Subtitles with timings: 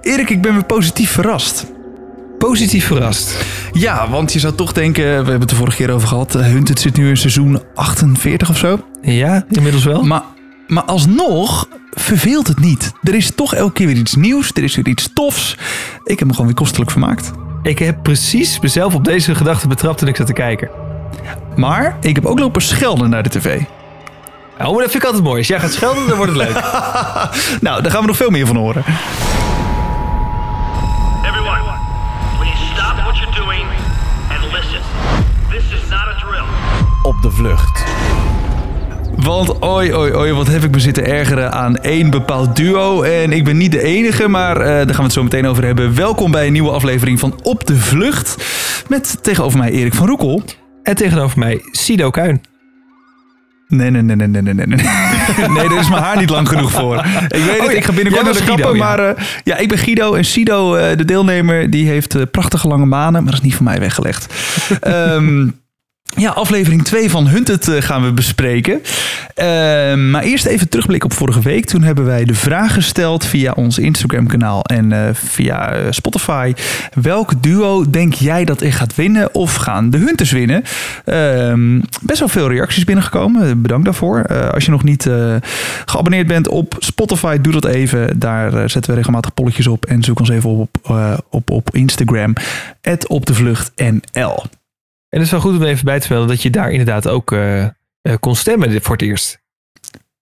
[0.00, 1.66] Erik, ik ben weer positief verrast.
[2.38, 3.44] Positief verrast.
[3.72, 6.42] Ja, want je zou toch denken, we hebben het de vorige keer over gehad, eh,
[6.42, 8.80] Hunted zit nu in seizoen 48 of zo.
[9.02, 10.02] Ja, inmiddels wel.
[10.02, 10.22] Maar,
[10.66, 12.92] maar alsnog verveelt het niet.
[13.02, 15.56] Er is toch elke keer weer iets nieuws, er is weer iets tofs.
[16.04, 17.30] Ik heb me gewoon weer kostelijk vermaakt.
[17.62, 20.70] Ik heb precies mezelf op deze gedachte betrapt toen ik zat te kijken.
[21.56, 23.60] Maar ik heb ook lopen schelden naar de tv.
[24.60, 25.38] Oh, maar dat vind ik altijd mooi.
[25.38, 26.62] Als jij gaat schelden, dan wordt het leuk.
[27.60, 28.84] Nou, daar gaan we nog veel meer van horen.
[37.08, 37.84] Op de vlucht.
[39.16, 43.02] Want oi, oi, oi, wat heb ik me zitten ergeren aan één bepaald duo.
[43.02, 45.64] En ik ben niet de enige, maar eh, daar gaan we het zo meteen over
[45.64, 45.94] hebben.
[45.94, 48.44] Welkom bij een nieuwe aflevering van Op de Vlucht.
[48.88, 50.42] Met tegenover mij Erik van Roekel.
[50.82, 52.42] En tegenover mij, Sido Kuin.
[53.68, 54.66] Nee, nee, nee, nee, nee, nee, nee.
[54.66, 54.76] Nee,
[55.56, 56.96] nee daar is mijn haar niet lang genoeg voor.
[57.28, 57.76] Ik weet het, ja.
[57.76, 58.72] ik ga binnenkort naar de ja.
[58.72, 58.98] maar...
[58.98, 63.12] eh, ja, ik ben Guido en Sido, eh, de deelnemer, die heeft prachtige lange manen.
[63.22, 64.34] Maar dat is niet voor mij weggelegd.
[64.80, 65.46] Ehm,
[66.16, 68.82] ja, aflevering 2 van Hunted eh, gaan we bespreken.
[69.34, 71.64] Ehm, maar eerst even terugblik op vorige week.
[71.64, 76.52] Toen hebben wij de vraag gesteld via ons Instagram kanaal en eh, via eh, Spotify.
[77.02, 80.62] Welk duo denk jij dat er gaat winnen of gaan de Hunters winnen?
[81.04, 83.62] Ehm, best wel veel reacties binnengekomen.
[83.62, 84.26] Bedankt daarvoor.
[84.52, 85.10] Als je nog niet
[85.84, 88.18] geabonneerd bent op Spotify, doe dat even.
[88.18, 89.86] Daar zetten we regelmatig polletjes op.
[89.86, 92.32] En zoek ons even op eh, op, op Instagram.
[93.06, 93.72] op de vlucht.
[95.08, 97.32] En het is wel goed om even bij te melden dat je daar inderdaad ook
[97.32, 97.70] eh, eh,
[98.20, 99.40] kon stemmen voor het eerst.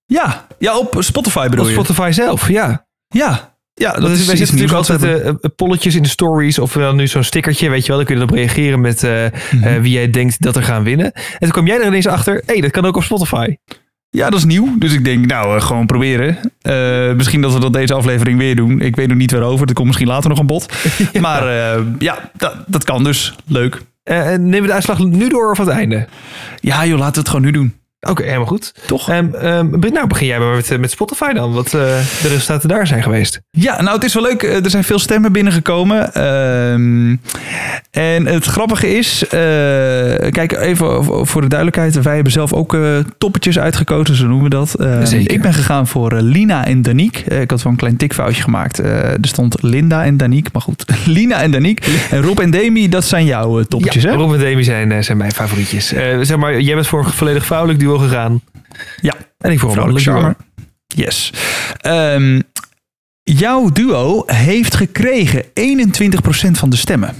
[0.07, 1.77] Ja, ja, op Spotify bedoel Op je?
[1.77, 2.87] Spotify zelf, ja.
[3.09, 6.59] Ja, ja dat, Dat is wij nieuws natuurlijk altijd eh, polletjes in de stories.
[6.59, 7.97] Of wel nu zo'n stickertje, weet je wel.
[7.97, 9.81] Dan kun je erop reageren met Mhm.
[9.81, 11.13] wie jij denkt dat er gaan winnen.
[11.13, 13.57] En toen kwam jij er ineens achter, hé, hey, dat kan ook op Spotify.
[14.11, 14.79] Ja, dat is nieuw.
[14.79, 16.39] Dus ik denk, nou, gewoon proberen.
[17.17, 18.81] Misschien dat we dat deze aflevering weer doen.
[18.81, 19.67] Ik weet nog niet waarover.
[19.69, 20.73] Er komt misschien later nog een bod.
[21.21, 21.45] Maar
[21.99, 23.35] ja, dat, dat kan dus.
[23.47, 23.83] Leuk.
[24.07, 26.07] Eh, en nemen we de uitslag nu door of aan het einde?
[26.61, 27.75] Ja, joh, laten we het gewoon nu doen.
[28.09, 28.75] Oké, helemaal goed.
[28.87, 29.11] Toch?
[29.11, 31.53] Ehm, ehm, nou, begin jij maar met, eh, met Spotify dan.
[31.53, 31.73] Wat eh,
[32.23, 33.41] de resultaten daar zijn geweest.
[33.51, 34.43] Ja, nou, het is wel leuk.
[34.43, 36.15] Eh, Er zijn veel stemmen binnengekomen.
[36.15, 37.17] Ehm,
[37.91, 39.25] en het grappige is,
[40.31, 42.03] kijk, even voor de duidelijkheid.
[42.03, 42.77] Wij hebben zelf ook
[43.19, 44.75] toppetjes uitgekozen, zo noemen we dat.
[45.09, 45.33] Zeker.
[45.33, 47.25] Ik ben gegaan voor Lina en Danique.
[47.25, 48.79] Eh, ik had wel een klein tikfoutje gemaakt.
[48.79, 50.85] Er stond Linda en Danique, maar goed.
[51.07, 51.91] Lina en Danique.
[52.11, 54.13] En Rob en Demi, dat zijn jouw toppetjes, hè?
[54.13, 55.87] Rob en Demi zijn, zijn mijn favorietjes.
[56.21, 58.43] Zeg maar, jij bent voor volledig vrouwelijk duo gegaan.
[59.01, 60.15] Ja, En ik mannelijk duo.
[60.15, 60.37] charmer.
[60.87, 61.33] Yes.
[61.79, 62.41] Ehm,
[63.23, 67.15] jouw duo heeft gekregen 21% van de stemmen.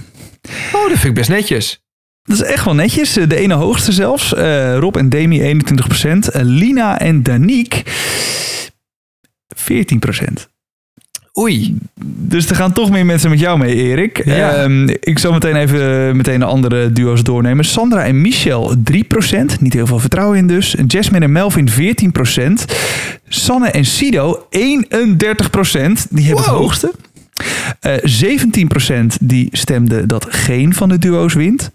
[0.73, 1.81] Oh, dat vind ik best netjes.
[2.23, 3.13] Dat is echt wel netjes.
[3.13, 4.33] De ene hoogste zelfs.
[4.33, 6.27] Eh, Rob en Demi 21%.
[6.31, 7.83] Eh, Lina en Danique
[9.55, 10.49] 14%.
[11.39, 11.77] Oei.
[12.03, 14.25] Dus er gaan toch meer mensen met jou mee, Erik.
[14.25, 14.53] Ja.
[14.53, 17.65] Ehm, ik zal meteen even meteen de andere duo's doornemen.
[17.65, 19.59] Sandra en Michel 3%.
[19.59, 20.75] Niet heel veel vertrouwen in dus.
[20.87, 22.65] Jasmine en Melvin 14%.
[23.27, 26.07] Sanne en Sido 31%.
[26.09, 26.91] Die hebben het hoogste.
[27.79, 31.71] Eh 17% die stemde dat geen van de duo's wint.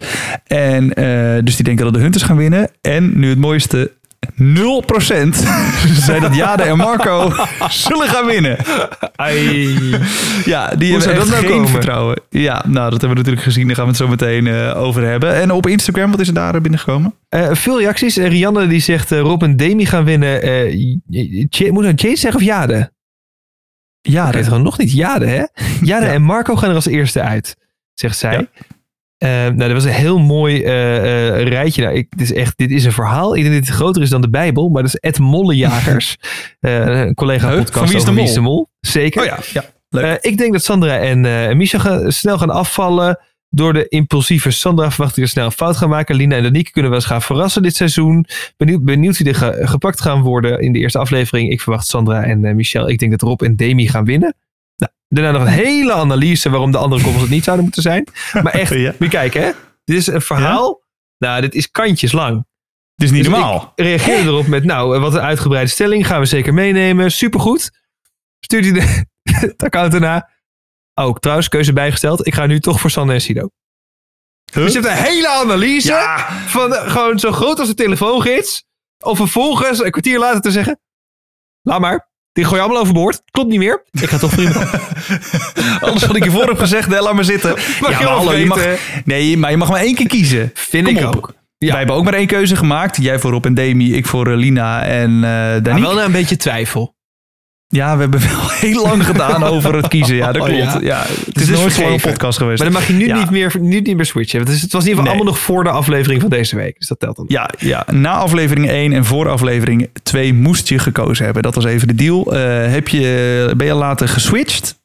[0.47, 2.71] En eh, dus die denken dat de Hunters gaan winnen.
[2.81, 3.91] En nu het mooiste,
[4.27, 4.45] 0%
[6.07, 7.33] zei dat Jade en Marco
[7.69, 8.57] zullen gaan winnen.
[9.17, 9.69] Ai.
[10.45, 11.69] Ja, die Hoe hebben echt dat nou geen komen?
[11.69, 12.21] vertrouwen.
[12.31, 13.67] Ja, nou, dat hebben we natuurlijk gezien.
[13.67, 15.35] Daar gaan we het zo meteen eh, over hebben.
[15.35, 17.15] En op Instagram, wat is er daar binnengekomen?
[17.29, 18.17] Eh, veel reacties.
[18.17, 20.43] Eh, Rianne die zegt eh, Rob en Demi gaan winnen.
[20.43, 22.93] Eh, moet ik Jade zeggen of Jade?
[24.01, 25.43] Ja, Dat gewoon nog niet Jade, hè?
[25.91, 26.13] Jade Ja.
[26.13, 27.57] en Marco gaan er als eerste uit,
[27.95, 28.33] zegt zij.
[28.33, 28.47] Ja.
[29.23, 30.97] Eh, nou, dat was een heel mooi eh,
[31.41, 31.83] eh, rijtje.
[31.83, 33.37] Nou, ik, dit, is echt, dit is een verhaal.
[33.37, 34.69] Ik denk dat het groter is dan de Bijbel.
[34.69, 36.17] Maar dat is Ed Mollejagers.
[36.61, 38.35] een collega podcast Van Wie is de Mol?
[38.35, 38.69] de Mol.
[38.81, 39.21] Zeker.
[39.21, 39.65] Oh ja, ja.
[39.89, 40.19] Leuk.
[40.21, 43.19] Ik denk dat Sandra en Misha gaan, snel gaan afvallen.
[43.49, 46.15] Door de impulsieve Sandra verwacht ik er snel een fout gaan maken.
[46.15, 48.27] Lina en Danique kunnen wel eens gaan verrassen dit seizoen.
[48.57, 51.51] Benieuwd, benieuwd wie er ge- gepakt gaan worden in de eerste aflevering.
[51.51, 52.89] Ik verwacht Sandra en Michel.
[52.89, 54.35] Ik denk dat Rob en Demi gaan winnen.
[55.15, 58.07] Daarna nog een hele analyse waarom de andere koppels het niet zouden moeten zijn.
[58.33, 58.91] Maar echt, Ja.
[58.91, 59.51] moet je kijken hè.
[59.85, 60.83] Dit is een verhaal.
[61.19, 62.37] Nou, dit is kantjes lang.
[62.95, 63.73] Het is niet Dus normaal.
[63.75, 66.07] Ik reageerde erop met, nou, wat een uitgebreide stelling.
[66.07, 67.13] Gaan we zeker meenemen.
[67.13, 67.71] Supergoed.
[68.41, 69.05] Stuurt hij de,
[69.47, 70.31] het account erna.
[70.95, 72.27] Ook trouwens, keuze bijgesteld.
[72.27, 73.49] Ik ga nu toch voor Sanne en Sido.
[74.53, 75.89] Dus je hebt een hele analyse.
[75.93, 76.31] Ja.
[76.47, 78.65] Van gewoon zo groot als de telefoongids.
[79.05, 80.81] Om vervolgens een kwartier later te zeggen.
[81.63, 82.11] Laat maar.
[82.33, 83.23] Die gooi je allemaal overboord.
[83.31, 83.83] Klopt niet meer.
[83.91, 84.67] Ik ga toch prima.
[85.81, 87.51] Alles wat ik hiervoor heb gezegd, hè, laat maar zitten.
[87.81, 88.65] Mag ja, je maar hallo, je mag,
[89.05, 90.51] nee, maar je mag maar één keer kiezen.
[90.55, 91.17] Vind Kom ik op.
[91.17, 91.35] ook.
[91.59, 92.97] Wij hebben ook maar één keuze gemaakt.
[93.03, 95.87] Jij voor Rob en Demi, ik voor eh, Lina en eh Maar Danique.
[95.87, 96.95] wel naar een beetje twijfel.
[97.75, 100.17] Ja, we hebben wel heel lang gedaan over het kiezen.
[100.17, 100.63] Ja, dat Oh, klopt.
[100.73, 100.79] ja.
[100.81, 101.03] ja.
[101.07, 102.11] het dus is nooit gewoon een vergeven.
[102.11, 102.63] podcast geweest.
[102.63, 103.19] Maar dan mag je nu, Ja.
[103.19, 104.41] niet, meer, nu niet meer switchen.
[104.41, 105.07] Het, was in ieder geval Nee.
[105.07, 106.79] allemaal nog voor de aflevering van deze week.
[106.79, 107.25] Dus dat telt dan.
[107.29, 111.43] Ja, ja, na aflevering 1 en voor aflevering 2 moest je gekozen hebben.
[111.43, 112.35] Dat was even de deal.
[112.35, 114.81] Eh, heb je, ben je later geswitcht?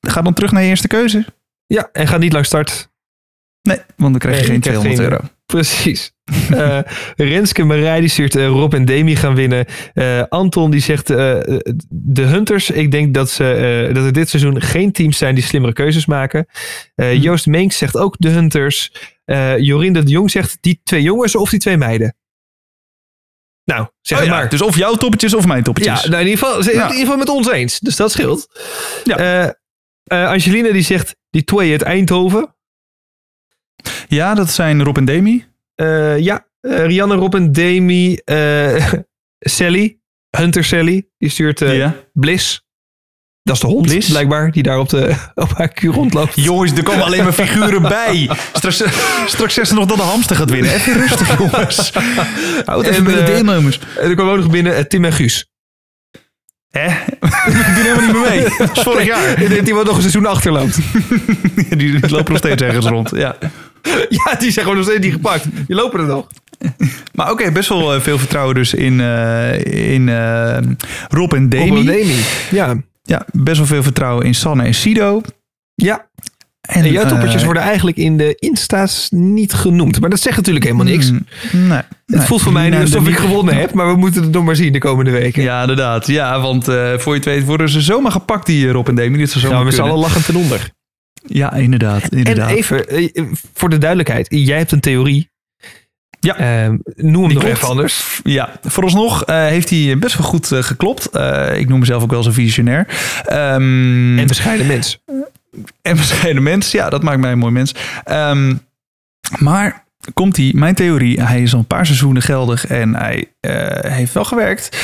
[0.00, 1.24] Ga dan terug naar je eerste keuze.
[1.66, 2.90] Ja, en ga niet lang start.
[3.62, 5.28] Nee, want dan krijg je Nee, geen ik krijg 200 geen- euro.
[5.52, 6.10] Precies.
[6.50, 6.78] Eh
[7.16, 9.66] Renske Marij die stuurt eh, Rob en Demi gaan winnen.
[9.92, 12.70] Eh, Anton die zegt de Hunters.
[12.70, 16.46] Ik denk dat, ze, dat er dit seizoen geen teams zijn die slimmere keuzes maken.
[16.94, 17.16] Eh, Hm.
[17.20, 18.92] Joost Meenks zegt ook de Hunters.
[19.58, 22.16] Jorinde de Jong zegt die twee jongens of die twee meiden.
[23.64, 24.48] Nou, zeg Oh ja, maar.
[24.48, 26.02] Dus of jouw toppetjes of mijn toppetjes.
[26.02, 26.84] Ja, nou in, ieder geval, ze- in Ja.
[26.86, 27.78] ieder geval met ons eens.
[27.80, 28.46] Dus dat scheelt.
[29.04, 29.54] Ja.
[30.04, 32.54] Angelina die zegt die twee uit Eindhoven.
[34.08, 35.44] Ja, dat zijn Rob en Demi.
[35.74, 38.14] Eh, ja, eh, Rianne, Rob en Demi.
[38.24, 38.92] eh,
[39.38, 39.98] Sally,
[40.36, 41.06] Hunter Sally.
[41.18, 41.94] Die stuurt ja.
[42.12, 42.66] Bliss.
[43.42, 44.08] Dat is de hond, Bliss?
[44.08, 46.32] blijkbaar, die daar op, de, op haar kuur rondloopt.
[46.34, 48.30] Jongens, er komen alleen maar figuren bij.
[48.52, 48.76] Straks,
[49.26, 50.74] straks zeggen ze nog dat de hamster gaat winnen.
[50.74, 51.92] Even rustig, jongens.
[52.64, 53.80] Houd even En, bij de deelnemers.
[54.00, 55.46] En er kwam ook nog binnen Tim en Guus.
[56.70, 56.86] Hè?
[57.46, 58.58] Die doen helemaal niet meer mee.
[58.58, 59.64] Dat was vorig jaar.
[59.64, 60.78] Die wat nog een seizoen achterloopt.
[61.54, 63.10] Die, die lopen nog steeds ergens rond.
[63.14, 63.36] Ja.
[64.24, 65.44] ja, die zijn gewoon nog steeds niet gepakt.
[65.66, 66.26] Die lopen er nog.
[67.14, 70.56] Maar oké, best wel eh, veel vertrouwen dus in, eh, in eh,
[71.08, 71.68] Rob en Demi.
[71.68, 72.14] Rob en Demi.
[72.50, 72.76] Ja.
[73.02, 75.20] Ja, best wel veel vertrouwen in Sanne en Sido.
[75.74, 76.06] ja,
[76.60, 80.00] en jouw eh, toppertjes worden eigenlijk in de Insta's niet genoemd.
[80.00, 81.10] Maar dat zegt natuurlijk helemaal niks.
[81.10, 81.80] mm, Nee.
[82.06, 84.56] Het voelt voor mij nu alsof ik gewonnen heb, maar we moeten het nog maar
[84.56, 85.42] zien de komende weken.
[85.42, 86.06] Ja, inderdaad.
[86.06, 89.18] Ja, want voor je het weet worden ze zomaar gepakt, die Rob en Demi.
[89.18, 89.92] Dit zou zomaar we z'n kunnen.
[89.92, 90.70] allen lachend ten onder.
[91.26, 92.08] Ja, inderdaad.
[92.08, 92.50] inderdaad.
[92.50, 93.24] En even, eh,
[93.54, 94.26] voor de duidelijkheid.
[94.30, 95.30] Jij hebt een theorie.
[96.20, 96.36] Ja.
[96.36, 98.20] Ehm, noem hem nog even anders.
[98.24, 101.04] Ja, vooralsnog eh, heeft hij best wel goed eh, geklopt.
[101.54, 102.86] Ik noem mezelf ook wel eens een visionair.
[103.24, 104.98] Ehm, En bescheiden mens.
[105.82, 106.70] en bescheiden mens.
[106.70, 107.74] Ja, dat maakt mij een mooi mens.
[108.04, 108.54] Ehm,
[109.38, 109.84] maar
[110.14, 113.28] komt hij, mijn theorie, hij is al een paar seizoenen geldig en hij
[113.88, 114.76] heeft wel gewerkt.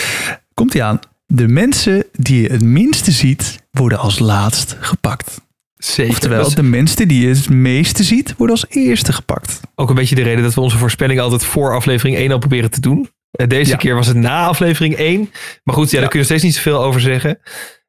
[0.54, 5.40] Komt hij aan, de mensen die je het minste ziet, worden als laatst gepakt.
[5.78, 6.10] Zeker.
[6.12, 9.60] Oftewel, de mensen die je het meeste ziet, worden als eerste gepakt.
[9.74, 12.70] ook een beetje de reden dat we onze voorspelling altijd voor aflevering 1 al proberen
[12.70, 13.10] te doen.
[13.30, 13.76] Eh, Deze Ja.
[13.76, 15.30] keer was het na aflevering 1.
[15.64, 17.38] Maar goed, ja, daar kun je steeds niet zoveel over zeggen.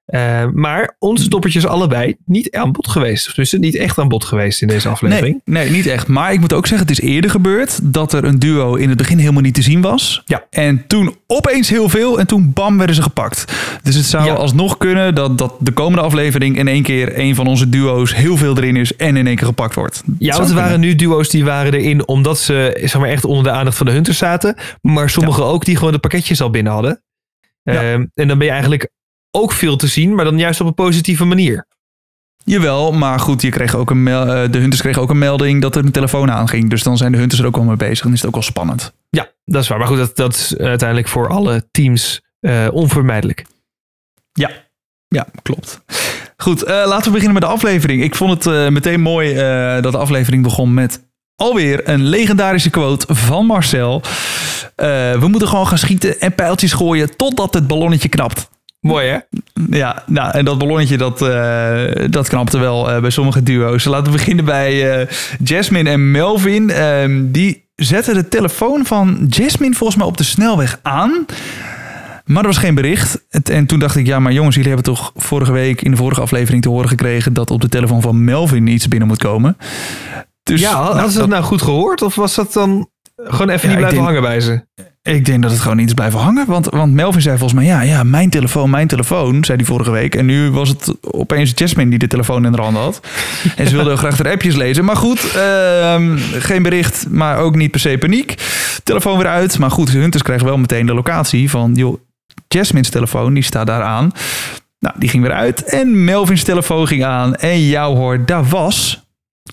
[0.10, 3.22] Eh, maar onze toppertjes allebei niet aan bod geweest.
[3.26, 5.42] Of tenminste, niet echt aan bod geweest in deze aflevering.
[5.46, 6.08] Nee, nee, niet echt.
[6.08, 8.98] Maar ik moet ook zeggen, het is eerder gebeurd dat er een duo in het
[8.98, 10.22] begin helemaal niet te zien was.
[10.26, 10.46] Ja.
[10.50, 13.54] En toen opeens heel veel en toen bam werden ze gepakt.
[13.84, 14.34] Dus het zou Ja.
[14.34, 18.38] alsnog kunnen dat, dat de komende aflevering in één keer een van onze duo's heel
[18.38, 20.04] veel erin is en in één keer gepakt wordt.
[20.20, 23.44] Ja, want er waren nu duo's die waren erin omdat ze zeg maar, echt onder
[23.44, 24.56] de aandacht van de hunters zaten.
[24.82, 27.04] Maar sommigen ook die gewoon de pakketjes al binnen hadden.
[27.64, 27.74] Ja.
[27.74, 28.90] Ehm, en dan ben je eigenlijk
[29.32, 31.68] ook veel te zien, maar dan juist op een positieve manier.
[32.44, 35.76] Jawel, maar goed, je kreeg ook een eh, de hunters kregen ook een melding dat
[35.76, 36.70] er een telefoon aanging.
[36.70, 38.44] Dus dan zijn de hunters er ook wel mee bezig en is het ook wel
[38.44, 38.94] spannend.
[39.10, 39.78] Ja, dat is waar.
[39.78, 43.46] Maar goed, dat, dat is uiteindelijk voor alle teams eh, onvermijdelijk.
[45.08, 45.82] Ja, klopt.
[46.38, 48.04] Goed, eh, laten we beginnen met de aflevering.
[48.04, 49.34] Ik vond het meteen mooi
[49.82, 54.02] dat de aflevering begon met alweer een legendarische quote van Marcel.
[54.76, 58.50] We moeten gewoon gaan schieten en pijltjes gooien totdat het ballonnetje knapt.
[58.80, 59.18] Mooi hè?
[59.78, 63.84] Ja, nou, en dat ballonnetje dat, eh, dat knapte wel eh, bij sommige duo's.
[63.84, 65.08] Laten we beginnen bij eh,
[65.44, 66.70] Jasmine en Melvin.
[66.70, 71.26] Ehm, die zetten de telefoon van Jasmine volgens mij op de snelweg aan.
[72.26, 73.26] Maar er was geen bericht.
[73.44, 76.22] En toen dacht ik, ja, maar jongens, jullie hebben toch vorige week in de vorige
[76.22, 79.58] aflevering te horen gekregen dat op de telefoon van Melvin iets binnen moet komen.
[80.44, 82.02] Dus, ja, hadden nou, ze dat nou goed gehoord?
[82.02, 84.62] Of was dat dan gewoon even niet blijven denk- hangen bij ze?
[85.16, 86.46] Ik denk dat het gewoon niet is blijven hangen.
[86.46, 89.92] Want, want Melvin zei volgens mij, ja, ja, mijn telefoon, mijn telefoon, zei hij vorige
[89.92, 90.16] week.
[90.16, 93.02] En nu was het opeens Jasmine die de telefoon in de hand had.
[93.56, 94.86] En ze wilde graag de appjes lezen.
[94.86, 98.36] Maar goed, ehm, geen bericht, maar ook niet per se paniek.
[98.84, 99.60] Telefoon weer uit.
[99.60, 102.00] Maar goed, Hunters krijgen wel meteen de locatie van, joh,
[102.48, 104.12] Jasmine's telefoon, die staat daar aan.
[104.80, 105.64] Nou, die ging weer uit.
[105.64, 107.36] En Melvin's telefoon ging aan.
[107.36, 109.04] En jou hoor, daar was,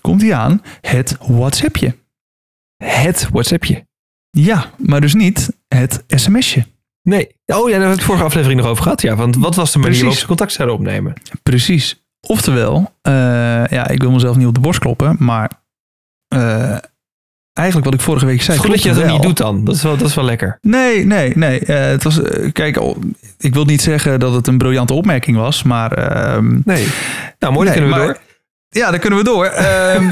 [0.01, 1.95] komt hij aan, het WhatsAppje.
[2.83, 3.86] Het WhatsAppje.
[4.43, 6.65] Ja, maar dus niet het sms'je.
[7.03, 7.27] Nee.
[7.27, 9.01] Oh ja, daar hebben we het vorige aflevering nog over gehad.
[9.01, 11.13] Ja, want wat was de manier waarop ze contact zouden opnemen?
[11.43, 12.01] Precies.
[12.27, 13.13] Oftewel, eh,
[13.65, 15.51] ja, ik wil mezelf niet op de borst kloppen, maar
[16.27, 16.77] eh,
[17.53, 18.57] eigenlijk wat ik vorige week Het zei.
[18.57, 19.63] is goed dat je dat niet doet dan.
[19.63, 20.57] Dat is wel, dat is wel lekker.
[20.61, 21.59] Nee, nee, nee.
[21.59, 22.19] Eh, het was,
[22.51, 22.97] kijk, oh,
[23.37, 26.87] ik wil niet zeggen dat het een briljante opmerking was, maar ehm, Nee.
[27.39, 28.25] Nou, mooi, Nee, kunnen we maar- door.
[28.69, 29.45] Ja, dan kunnen we door.
[29.67, 30.07] Ehm,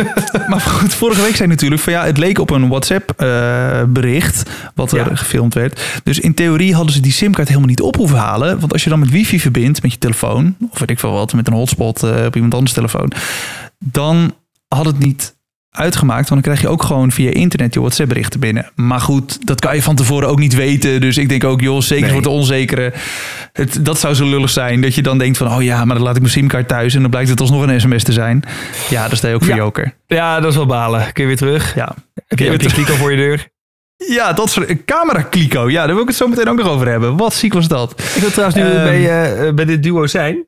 [0.48, 4.98] maar goed, vorige week zei natuurlijk van ja, het leek op een WhatsApp-bericht wat er
[5.10, 5.16] Ja.
[5.16, 5.82] gefilmd werd.
[6.04, 8.60] Dus in theorie hadden ze die simkaart helemaal niet op hoeven halen.
[8.60, 11.34] Want als je dan met wifi verbindt met je telefoon, of weet ik veel wat,
[11.34, 13.12] met een hotspot eh, op iemand anders telefoon,
[13.80, 14.34] dan
[14.68, 15.35] had het niet
[15.75, 16.29] uitgemaakt.
[16.29, 18.72] Want dan krijg je ook gewoon via internet je WhatsApp berichten binnen.
[18.75, 21.01] Maar goed, dat kan je van tevoren ook niet weten.
[21.01, 22.12] Dus ik denk ook, joh, zeker Nee.
[22.13, 22.94] voor het onzekere.
[23.53, 24.82] Het, dat zou zo lullig zijn.
[24.82, 26.94] Dat je dan denkt van, oh ja, maar dan laat ik mijn simkaart thuis.
[26.96, 28.44] En dan blijkt het alsnog een sms te zijn.
[28.89, 29.60] Ja, dan sta je ook voor Ja.
[29.60, 29.94] joker.
[30.08, 31.13] Ja, dat is wel balen.
[31.13, 31.75] Kun je weer terug?
[31.75, 31.96] Ja.
[32.27, 33.48] Heb je ook die kliko voor je deur?
[34.10, 35.70] Ja, dat soort een camera kliko.
[35.70, 37.17] Ja, daar wil ik het zo meteen ook nog over hebben.
[37.17, 37.91] Wat ziek was dat?
[38.15, 38.84] Ik wil trouwens nu Ehm.
[38.84, 40.46] bij, eh, bij dit duo zijn.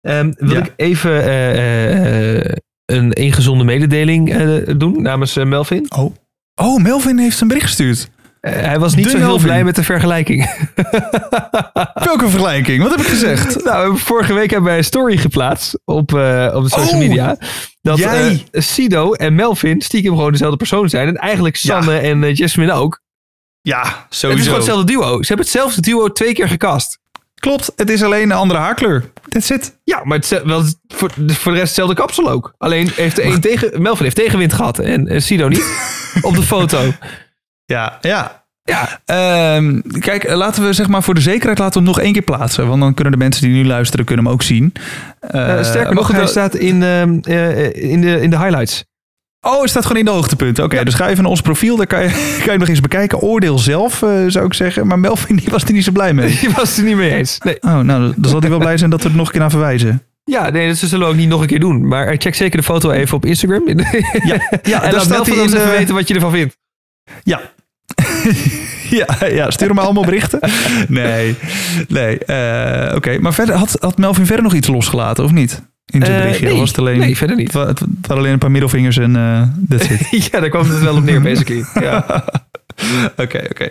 [0.00, 0.58] Ehm, wil Ja.
[0.58, 2.52] ik even eh, eh,
[2.92, 5.86] een ingezonde mededeling eh, doen namens eh, Melvin.
[5.96, 6.14] Oh.
[6.54, 8.10] Oh, Melvin heeft een bericht gestuurd.
[8.40, 10.50] Eh, hij was niet De zo heel blij met de vergelijking.
[12.04, 12.82] Welke vergelijking?
[12.82, 13.56] Wat heb ik gezegd?
[13.64, 17.36] nou, vorige week hebben wij een story geplaatst op, op de social Oh, media.
[17.82, 18.44] Dat jij.
[18.52, 21.08] Sido en Melvin stiekem gewoon dezelfde persoon zijn.
[21.08, 23.00] En eigenlijk Sanne en Jasmine ook.
[23.62, 24.42] Ja, Het is sowieso.
[24.42, 25.22] gewoon hetzelfde duo.
[25.22, 26.99] Ze hebben hetzelfde duo twee keer gecast.
[27.40, 29.04] Klopt, het is alleen een andere haarkleur.
[29.28, 29.78] That's it.
[29.84, 32.54] Ja, maar het, is wel, voor, voor de rest hetzelfde kapsel ook.
[32.58, 35.64] Alleen heeft de een tegen, Melvin heeft tegenwind gehad en eh, Sido niet.
[36.22, 36.78] op de foto.
[37.64, 38.38] Ja, ja.
[38.62, 42.04] Ja, Ehm, kijk, eh, laten we zeg maar voor de zekerheid laten we hem nog
[42.04, 42.68] één keer plaatsen.
[42.68, 44.72] Want dan kunnen de mensen die nu luisteren kunnen hem ook zien.
[45.20, 48.38] eh, Eh, sterker maar nog, hij wel- staat in, ehm, eh, in, de, in de
[48.38, 48.84] highlights.
[49.40, 50.64] Oh, het staat gewoon in de hoogtepunten.
[50.64, 51.76] Oké, dus ga even naar ons profiel.
[51.76, 52.08] Daar kan je,
[52.44, 53.18] kan je nog eens bekijken.
[53.20, 54.86] Oordeel zelf, eh, zou ik zeggen.
[54.86, 56.38] Maar Melvin die was er niet zo blij mee.
[56.42, 57.38] Je was er niet mee eens.
[57.44, 57.56] Nee.
[57.60, 59.50] Oh, nou, dan zal hij wel blij zijn dat we er nog een keer naar
[59.50, 60.02] verwijzen.
[60.24, 61.88] Ja, nee, dat zullen we ook niet nog een keer doen.
[61.88, 63.68] Maar eh, check zeker de foto even op Instagram.
[63.68, 63.76] Ja,
[64.62, 66.56] ja en laat Melvin ons even weten wat je ervan vindt.
[67.22, 67.40] Ja.
[68.90, 70.40] ja, ja, stuur hem maar allemaal berichten.
[70.88, 71.36] Nee,
[71.88, 72.18] nee.
[72.18, 75.62] eh, Oké, maar verder, had, had Melvin verder nog iets losgelaten of niet?
[75.90, 76.46] In Eh, berichtje?
[76.46, 76.58] nee.
[76.58, 77.46] Was het alleen, Nee, verder niet.
[77.46, 80.08] Het, wa- het waren alleen een paar middelvingers en eh that's it.
[80.32, 81.64] ja, daar kwam het wel op neer, basically.
[81.86, 82.24] Ja.
[83.16, 83.68] Oké, oké.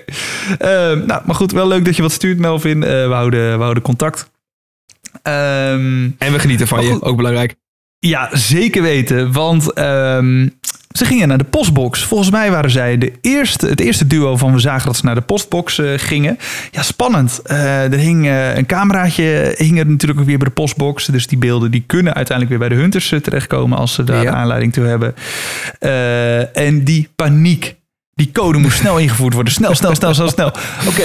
[0.58, 2.84] Ehm, nou, maar goed, wel leuk dat je wat stuurt, Melvin.
[2.84, 4.30] Eh, we, houden, we houden contact.
[5.22, 7.56] Ehm, En we genieten van je, ook belangrijk.
[8.00, 9.32] ja, zeker weten.
[9.32, 10.48] Want ehm,
[10.98, 12.04] ze gingen naar de postbox.
[12.04, 15.16] Volgens mij waren zij de eerste, het eerste duo van we zagen dat ze naar
[15.16, 16.38] de postbox eh, gingen.
[16.72, 17.42] Ja, spannend.
[17.44, 21.06] Eh, er hing eh, een cameraatje hing er natuurlijk ook weer bij de postbox.
[21.06, 24.34] Dus die beelden die kunnen uiteindelijk weer bij de hunters terechtkomen als ze daar Ja.
[24.34, 25.16] aanleiding toe hebben.
[26.54, 27.78] En die paniek.
[28.14, 29.54] Die code moest snel ingevoerd worden.
[29.54, 30.52] Snel, snel, snel, snel, snel.
[30.88, 31.04] Oké,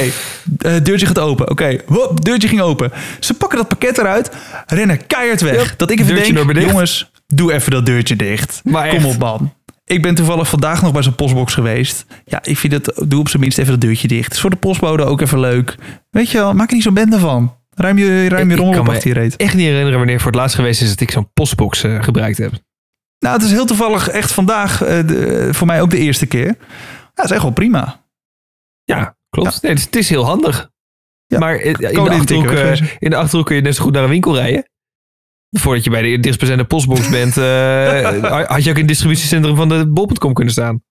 [0.58, 1.50] eh, deurtje gaat open.
[1.50, 2.92] Oké, hop, deurtje ging open.
[3.20, 4.30] Ze pakken dat pakket eruit,
[4.66, 5.54] rennen keihard weg.
[5.68, 8.60] Yep, Dat ik even deurtje denk, jongens, doe even dat deurtje dicht.
[8.64, 9.06] Maar Kom echt.
[9.06, 9.52] op, man.
[9.84, 12.06] Ik ben toevallig vandaag nog bij zo'n postbox geweest.
[12.24, 14.32] Ja, ik vind het, doe op zijn minst even dat deurtje dicht.
[14.32, 15.74] Is voor de postbode ook even leuk.
[16.10, 17.56] Weet je wel, maak er niet zo'n bende van.
[17.70, 19.36] Ruim je, ruim je rommel op achter je reet.
[19.36, 22.38] Echt niet herinneren wanneer voor het laatst geweest is dat ik zo'n postbox eh, gebruikt
[22.38, 22.52] heb.
[23.18, 26.46] Nou, het is heel toevallig echt vandaag eh, de- voor mij ook de eerste keer.
[26.46, 26.54] Ja,
[27.14, 28.04] dat is echt wel prima.
[28.84, 29.62] Ja, klopt.
[29.62, 30.70] Nee, het, is, het is heel handig.
[31.26, 31.38] Ja.
[31.38, 31.72] Maar eh, in
[32.04, 34.68] de, achterhoek, eh, in de Achterhoek kun je net zo goed naar een winkel rijden.
[35.58, 39.68] Voordat je bij de dichtstbijzijnde postbox bent, eh, had je ook in het distributiecentrum van
[39.68, 40.82] de bol.com kunnen staan.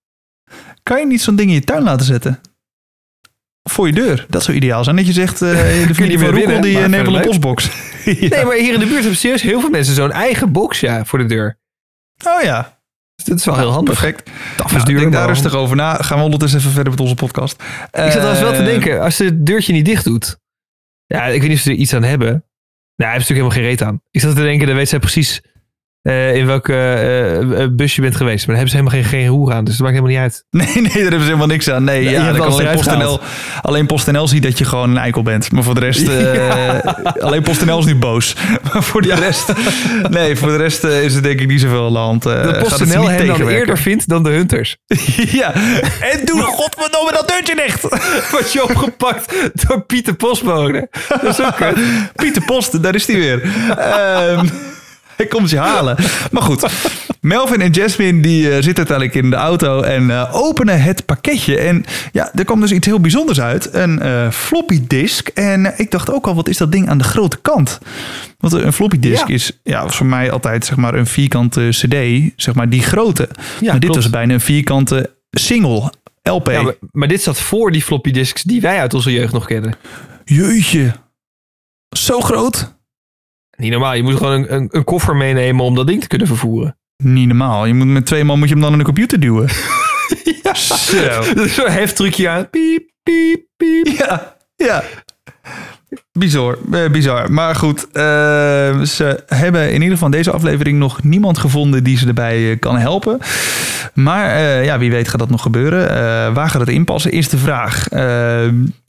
[0.83, 2.39] Kan je niet zo'n ding in je tuin laten zetten?
[3.69, 4.25] Voor je deur.
[4.29, 4.95] Dat zou ideaal zijn.
[4.95, 5.49] Dat je zegt, eh,
[5.87, 7.69] de familie van Roekel die eh, neemt wel een postbox.
[8.05, 8.27] Ja.
[8.27, 11.05] Nee, maar hier in de buurt hebben serieus heel veel mensen zo'n eigen box ja,
[11.05, 11.59] voor de deur.
[12.27, 12.79] Oh ja,
[13.15, 13.99] Dus dat is wel heel handig.
[13.99, 14.29] perfect.
[14.57, 15.95] Taf is Nou, duur, denk daar rustig over na.
[15.95, 17.61] Gaan we ondertussen even verder met onze podcast.
[17.61, 20.37] Ik zat trouwens wel te denken, als ze het deurtje niet dicht doet.
[21.05, 22.45] Ja, ik weet niet of ze er iets aan hebben.
[22.95, 24.01] Nou, hij heeft natuurlijk helemaal geen reet aan.
[24.11, 25.41] Ik zat te denken, dan weet zij precies
[26.03, 28.47] eh, in welke eh, eh, bus je bent geweest.
[28.47, 30.45] Maar dan hebben ze helemaal geen, geen aan, dus dat maakt helemaal niet uit.
[30.63, 31.83] Nee, nee, daar hebben ze helemaal niks aan.
[31.83, 33.19] Nee, ja, kan alleen PostNL,
[33.61, 35.51] alleen PostNL ziet dat je gewoon een eikel bent.
[35.51, 36.77] Maar voor de rest, eh,
[37.19, 38.35] alleen PostNL is niet boos.
[38.73, 39.53] Maar voor de rest,
[40.09, 42.23] nee, voor de rest is het denk ik niet zoveel aan de hand.
[42.23, 44.77] Ze PostNL hen dan eerder vindt dan de Hunters.
[45.39, 45.53] ja,
[45.99, 47.81] en doe godverdomme dat deurtje dicht.
[48.31, 50.89] Word je opgepakt door Pieter Postbode.
[51.21, 51.57] Dat is ook.
[52.15, 53.41] Pieter Post, daar is hij weer.
[53.77, 54.45] Ehm,
[55.17, 55.97] hij komt je halen.
[56.31, 56.65] Maar goed,
[57.21, 61.57] Melvin en Jasmine die eh, zitten uiteindelijk in de auto en eh, openen het pakketje.
[61.57, 63.73] En ja, er kwam dus iets heel bijzonders uit.
[63.73, 65.27] Een eh, floppy disk.
[65.27, 67.79] En ik dacht ook al, wat is dat ding aan de grote kant?
[68.37, 69.33] Want een floppy disk Ja.
[69.33, 73.29] is ja, voor mij altijd zeg maar een vierkante cd, zeg maar die grote.
[73.61, 73.95] maar dit klopt.
[73.95, 75.91] was bijna een vierkante single
[76.23, 76.51] LP.
[76.51, 79.45] Ja, maar, maar dit zat voor die floppy disks die wij uit onze jeugd nog
[79.45, 79.75] kennen.
[80.25, 80.93] Jeetje,
[81.97, 82.73] zo groot?
[83.57, 86.27] Niet normaal, je moet gewoon een, een, een koffer meenemen om dat ding te kunnen
[86.27, 86.77] vervoeren.
[87.03, 87.65] Niet normaal.
[87.65, 89.47] Je moet met twee man moet je hem dan in de computer duwen.
[90.43, 90.53] ja.
[90.53, 91.23] Zo.
[91.55, 92.49] Zo'n heftrucje aan.
[92.49, 93.87] Piep, piep, piep.
[93.97, 94.83] Ja, ja.
[96.11, 97.31] Bizar, eh, bizar.
[97.31, 102.07] Maar goed, eh, ze hebben in ieder geval deze aflevering nog niemand gevonden die ze
[102.07, 103.19] erbij eh, kan helpen.
[103.93, 105.87] Maar ja, wie weet gaat dat nog gebeuren.
[106.33, 107.87] Waar gaat het inpassen, is de vraag.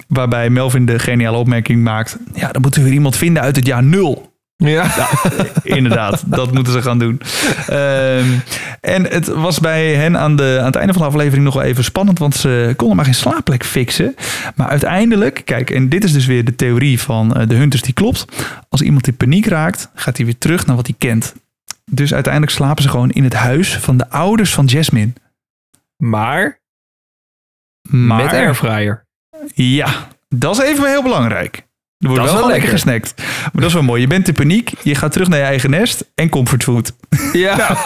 [0.08, 2.18] Waarbij Melvin de geniale opmerking maakt.
[2.34, 4.33] Ja, dan moeten we weer iemand vinden uit het jaar nul.
[4.56, 5.08] Ja.
[5.62, 7.20] Inderdaad, dat moeten ze gaan doen.
[7.66, 8.38] Ehm,
[8.80, 11.62] en het was bij hen aan, de, aan het einde van de aflevering nog wel
[11.62, 14.14] even spannend, want ze konden maar geen slaapplek fixen.
[14.54, 17.94] Maar uiteindelijk, kijk, en dit is dus weer de theorie van eh, de Hunters die
[17.94, 18.24] klopt.
[18.68, 21.34] Als iemand in paniek raakt, gaat hij weer terug naar wat hij kent.
[21.90, 25.12] Dus uiteindelijk slapen ze gewoon in het huis van de ouders van Jasmine.
[25.96, 26.60] Maar,
[27.82, 29.04] Maar, met airfryer.
[29.54, 31.66] Ja, dat is even heel belangrijk.
[32.04, 33.14] Er wordt Dat wel, lekker gesnackt.
[33.42, 34.00] Maar dat is wel mooi.
[34.00, 36.92] Je bent in paniek, je gaat terug naar je eigen nest en comfortfood.
[37.32, 37.76] Ja.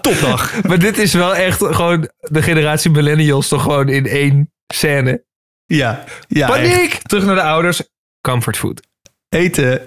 [0.00, 0.62] Topdag.
[0.66, 5.24] maar dit is wel echt gewoon de generatie millennials toch gewoon in één scène.
[5.66, 6.72] Ja, ja echt.
[6.72, 7.00] Paniek!
[7.02, 7.82] Terug naar de ouders.
[8.20, 8.80] Comfortfood.
[9.28, 9.80] eten.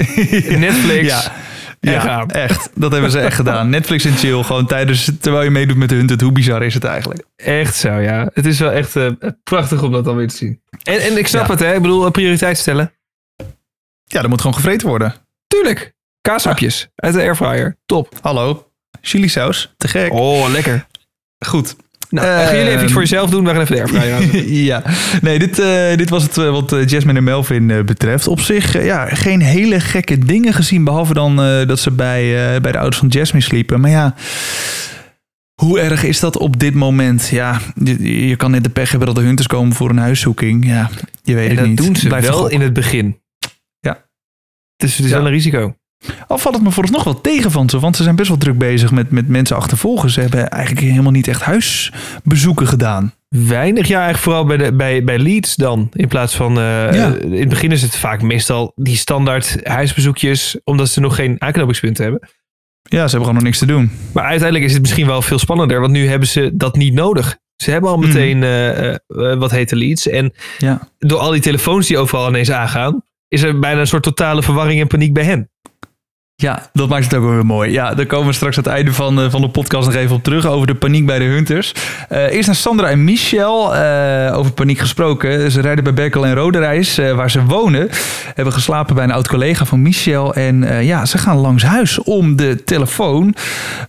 [0.59, 1.07] Netflix.
[1.07, 1.31] Ja.
[1.79, 2.69] Ja, echt.
[2.75, 3.69] Dat hebben ze echt gedaan.
[3.69, 4.43] Netflix en chill.
[4.43, 6.21] Gewoon tijdens, terwijl je meedoet met de Hunted.
[6.21, 7.23] Hoe bizar is het eigenlijk?
[7.35, 8.29] Echt zo, ja.
[8.33, 9.07] Het is wel echt eh,
[9.43, 10.61] prachtig om dat dan weer te zien.
[10.83, 11.51] En, en ik snap Ja.
[11.51, 11.73] het, hè.
[11.75, 12.91] Ik bedoel, prioriteit stellen.
[14.13, 15.13] Ja, dat moet gewoon gevreten worden.
[15.47, 15.93] Tuurlijk.
[16.21, 17.77] Kaashapjes uit de airfryer.
[17.85, 18.17] Top.
[18.21, 18.67] Hallo.
[19.01, 19.73] Chili saus.
[19.77, 20.11] Te gek.
[20.13, 20.85] Oh, lekker.
[21.45, 21.75] Goed.
[22.09, 23.43] Nou, gaan jullie even Ehm, iets voor jezelf doen?
[23.43, 24.83] We gaan even de airfryer ja,
[25.21, 28.27] nee, dit, eh, dit was het eh, wat eh, Jasmine en Melvin betreft.
[28.27, 30.83] Op zich, ja, geen hele gekke dingen gezien.
[30.83, 31.35] Behalve dan
[31.67, 32.21] dat ze bij,
[32.61, 33.79] bij de ouders van Jasmine sliepen.
[33.81, 34.15] Maar ja,
[35.61, 37.27] hoe erg is dat op dit moment?
[37.27, 40.65] Ja, je, je kan net de pech hebben dat de hunters komen voor een huiszoeking.
[40.67, 40.89] Ja,
[41.23, 41.77] je weet En het dat niet.
[41.77, 43.21] doen ze Blijft wel in het begin.
[44.87, 45.17] Dus het is Ja.
[45.17, 45.75] wel een risico.
[46.27, 48.57] Al valt het me vooralsnog wel tegen van ze, want ze zijn best wel druk
[48.57, 50.09] bezig met, met mensen achtervolgen.
[50.09, 53.13] Ze hebben eigenlijk helemaal niet echt huisbezoeken gedaan.
[53.29, 55.89] Weinig, ja, eigenlijk vooral bij, de, bij, bij leads dan.
[55.93, 56.63] In plaats van, eh,
[56.93, 57.15] Ja.
[57.15, 61.35] eh, in het begin is het vaak meestal die standaard huisbezoekjes, omdat ze nog geen
[61.41, 62.21] aanknopingspunten hebben.
[62.83, 63.91] Ja, ze hebben gewoon nog niks te doen.
[64.13, 67.37] Maar uiteindelijk is het misschien wel veel spannender, want nu hebben ze dat niet nodig.
[67.55, 70.07] Ze hebben al meteen eh, eh, eh, wat hete leads.
[70.07, 70.87] En Ja.
[70.99, 74.81] door al die telefoons die overal ineens aangaan, is er bijna een soort totale verwarring
[74.81, 75.49] en paniek bij hen.
[76.35, 77.71] Ja, dat maakt het ook weer mooi.
[77.71, 80.15] Ja, daar komen we straks aan het einde van, eh, van de podcast nog even
[80.15, 80.45] op terug.
[80.45, 81.73] Over de paniek bij de Hunters.
[82.09, 83.75] Eh, eerst naar Sandra en Michel.
[83.75, 85.51] eh, over paniek gesproken.
[85.51, 87.89] Ze rijden bij Berkel en Roderijs, waar ze wonen.
[88.33, 90.33] Hebben geslapen bij een oud collega van Michel.
[90.33, 93.35] En ja, ze gaan langs huis om de telefoon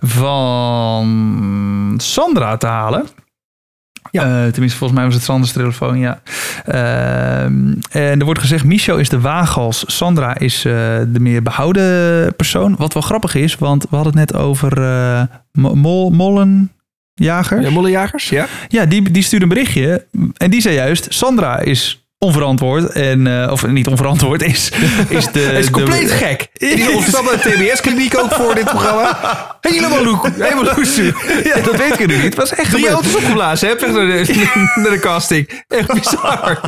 [0.00, 3.06] van Sandra te halen.
[4.10, 4.22] Ja.
[4.22, 6.20] Eh, tenminste, volgens mij was het Sanders telefoon, ja.
[6.64, 9.84] Ehm, en er wordt gezegd, Michel is de waaghals.
[9.86, 10.72] Sandra is eh,
[11.08, 12.74] de meer behouden persoon.
[12.78, 17.60] Wat wel grappig is, want we hadden het net over eh, Mo- Mol, Mollenjager.
[17.60, 18.46] Ja, mollejagers, ja?
[18.68, 20.06] Ja, die, die stuurde een berichtje.
[20.36, 22.92] En die zei juist, Sandra is onverantwoord.
[22.92, 24.72] En, eh, of niet onverantwoord, is,
[25.08, 25.40] is de...
[25.40, 26.48] Is compleet de, gek.
[26.52, 29.18] Die naar de TBS-kliniek ook voor dit programma.
[29.60, 30.28] Helemaal loek.
[30.38, 31.12] Helemaal loesoe.
[31.44, 32.22] Ja, dat weet ik nu niet.
[32.22, 33.68] Het was echt Drie auto's opgeblazen?
[33.68, 35.62] Weg naar de, naar de casting.
[35.68, 36.60] Echt bizar.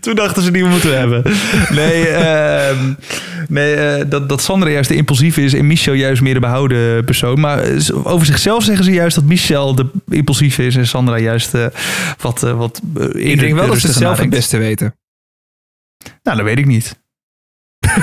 [0.00, 1.22] Toen dachten ze die we moeten hebben.
[1.68, 2.92] Nee, ehm,
[3.48, 7.04] nee eh, dat, dat Sandra juist de impulsieve is en Michel juist meer de behouden
[7.04, 7.40] persoon.
[7.40, 11.52] Maar eh, over zichzelf zeggen ze juist dat Michel de impulsieve is en Sandra juist
[12.20, 12.80] wat, wat
[13.12, 14.34] Ik denk wel dat ze zelf het nadenkt.
[14.58, 14.94] Weten.
[16.22, 17.00] Nou, dat weet ik niet.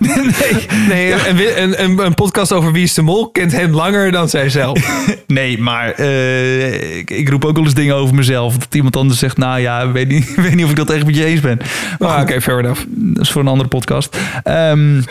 [0.00, 4.12] nee, Nee, een, een, een, een podcast over Wie is de Mol kent hen langer
[4.12, 5.06] dan zijzelf.
[5.26, 8.58] nee maar eh, ik, ik roep ook wel eens dingen over mezelf.
[8.58, 11.16] Dat iemand anders zegt, nou ja, weet niet, weet niet of ik dat echt met
[11.16, 11.58] je eens ben.
[11.98, 12.84] Maar Ah, Oké, fair enough.
[12.88, 14.16] Dat is voor een andere podcast.
[14.42, 15.02] Ehm,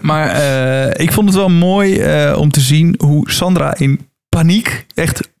[0.00, 4.86] maar eh, ik vond het wel mooi eh, om te zien hoe Sandra in paniek,
[4.94, 5.32] echt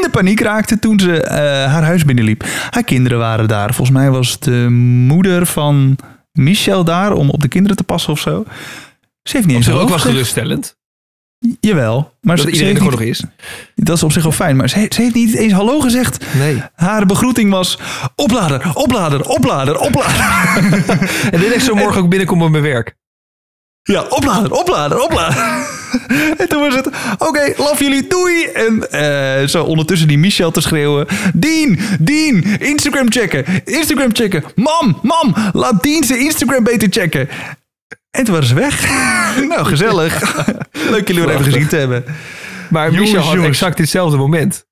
[0.00, 1.36] blinde paniek raakte toen ze eh,
[1.72, 2.44] haar huis binnenliep.
[2.70, 3.74] Haar kinderen waren daar.
[3.74, 4.66] Volgens mij was de
[5.06, 5.96] moeder van
[6.32, 8.44] Michel daar om op de kinderen te passen of zo.
[9.22, 10.12] Ze heeft niet Op eens zich ook wel gezegd.
[10.14, 10.78] geruststellend.
[11.60, 12.14] Jawel.
[12.20, 13.10] Maar Dat ze, ze iedereen er gewoon nog niet-
[13.74, 13.84] is.
[13.84, 14.56] dat is op zich wel fijn.
[14.56, 16.24] Maar ze, heeft- ze heeft niet eens hallo gezegd.
[16.34, 16.62] Nee.
[16.74, 17.78] Haar begroeting was
[18.16, 20.14] oplader, oplader, oplader, oplader.
[21.34, 22.96] En dit is zo morgen ook binnenkomen op mijn werk.
[23.82, 25.78] Ja, oplader, oplader, oplader.
[26.38, 28.44] en toen was het, oké, love jullie, doei.
[28.44, 31.06] En eh, zo ondertussen die Michel te schreeuwen.
[31.34, 34.44] Dien, Dien, Instagram checken, Instagram checken.
[34.54, 37.28] Mam, mam, laat Dien zijn Instagram beter checken.
[38.10, 38.88] En toen waren ze weg.
[39.48, 40.44] nou, gezellig.
[40.90, 42.04] Leuk jullie weer even gezien te hebben.
[42.68, 43.48] Maar Michel had jongens.
[43.48, 44.64] exact ditzelfde moment.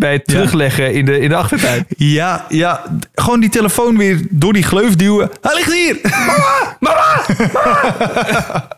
[0.00, 0.32] Bij het Ja.
[0.34, 1.86] terugleggen in de, in de achtertuin.
[1.96, 2.82] Ja, ja,
[3.14, 5.30] gewoon die telefoon weer door die gleuf duwen.
[5.40, 5.98] Hij ligt hier.
[6.26, 8.68] Mama, mama.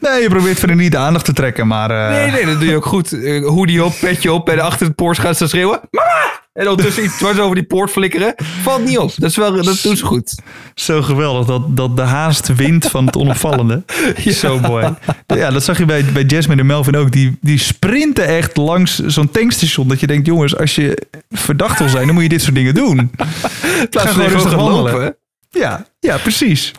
[0.00, 1.90] nee, je probeert verder niet de aandacht te trekken, maar...
[1.90, 3.12] eh, Nee, nee, dat doe je ook goed.
[3.22, 5.80] Eh, hoodie op, petje op, bij de achter het Porsche gaat ze schreeuwen.
[5.90, 6.46] Mama!
[6.58, 8.34] En ondertussen iets dwars over die poort flikkeren.
[8.62, 9.12] Valt niet op.
[9.16, 10.34] Dat, is wel, dat doen ze goed.
[10.74, 13.82] Zo geweldig dat, dat de haast wint van het onopvallende.
[14.42, 14.94] Zo mooi.
[15.26, 17.12] Ja, dat zag je bij, bij Jasmine en Melvin ook.
[17.12, 19.88] Die, die sprinten echt langs zo'n tankstation.
[19.88, 22.74] Dat je denkt, jongens, als je verdacht wil zijn, dan moet je dit soort dingen
[22.74, 22.98] doen.
[22.98, 23.10] In
[23.90, 24.92] plaats van rustig wandelen.
[24.92, 25.16] lopen.
[25.50, 26.72] Ja, ja, precies.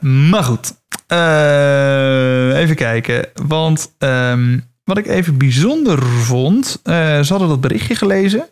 [0.00, 0.74] Maar goed.
[1.06, 3.26] Eh, even kijken.
[3.46, 6.80] Want ehm, wat ik even bijzonder vond.
[6.82, 8.48] eh, ze hadden dat berichtje gelezen.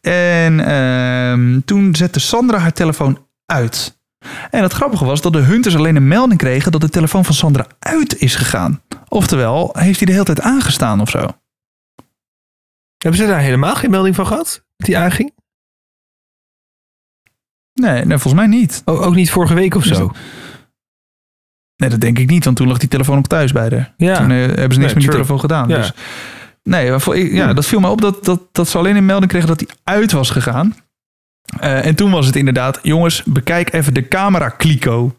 [0.00, 3.96] En ehm, toen zette Sandra haar telefoon uit.
[4.50, 7.34] En het grappige was dat de hunters alleen een melding kregen dat de telefoon van
[7.34, 8.82] Sandra uit is gegaan.
[9.08, 11.26] Oftewel, heeft hij de hele tijd aangestaan of zo?
[12.98, 14.64] Hebben ze daar helemaal geen melding van gehad?
[14.76, 15.32] Die aanging?
[17.72, 18.82] Nee, nee volgens mij niet.
[18.84, 20.12] O- ook niet vorige week of Is zo?
[21.78, 23.94] Nee, dat denk ik niet, want toen lag die telefoon ook thuis bij haar.
[23.96, 24.16] Ja.
[24.16, 25.10] Toen eh, hebben ze niks Nee, met die true.
[25.14, 25.68] telefoon gedaan.
[25.68, 25.76] Ja.
[25.76, 25.92] Dus,
[26.62, 27.54] nee, maar voor, ik- ja, Hmm.
[27.54, 30.12] dat viel me op dat, dat, dat ze alleen een melding kregen dat hij uit
[30.12, 30.76] was gegaan.
[31.60, 35.16] Eh, en toen was het inderdaad, jongens, bekijk even de camera kliko.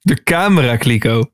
[0.00, 1.30] De camera, Kliko.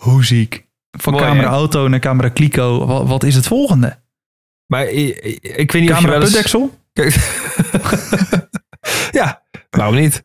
[0.00, 0.66] Hoe ziek.
[0.90, 1.54] Van Mooi, camera hè?
[1.54, 2.86] auto naar camera kliko.
[2.86, 3.98] Wat, wat is het volgende?
[4.66, 6.30] Maar ik, weet niet of je Camera wel eens...
[6.30, 6.78] putdeksel?
[6.92, 7.14] Kijk.
[9.18, 10.24] ja, waarom niet?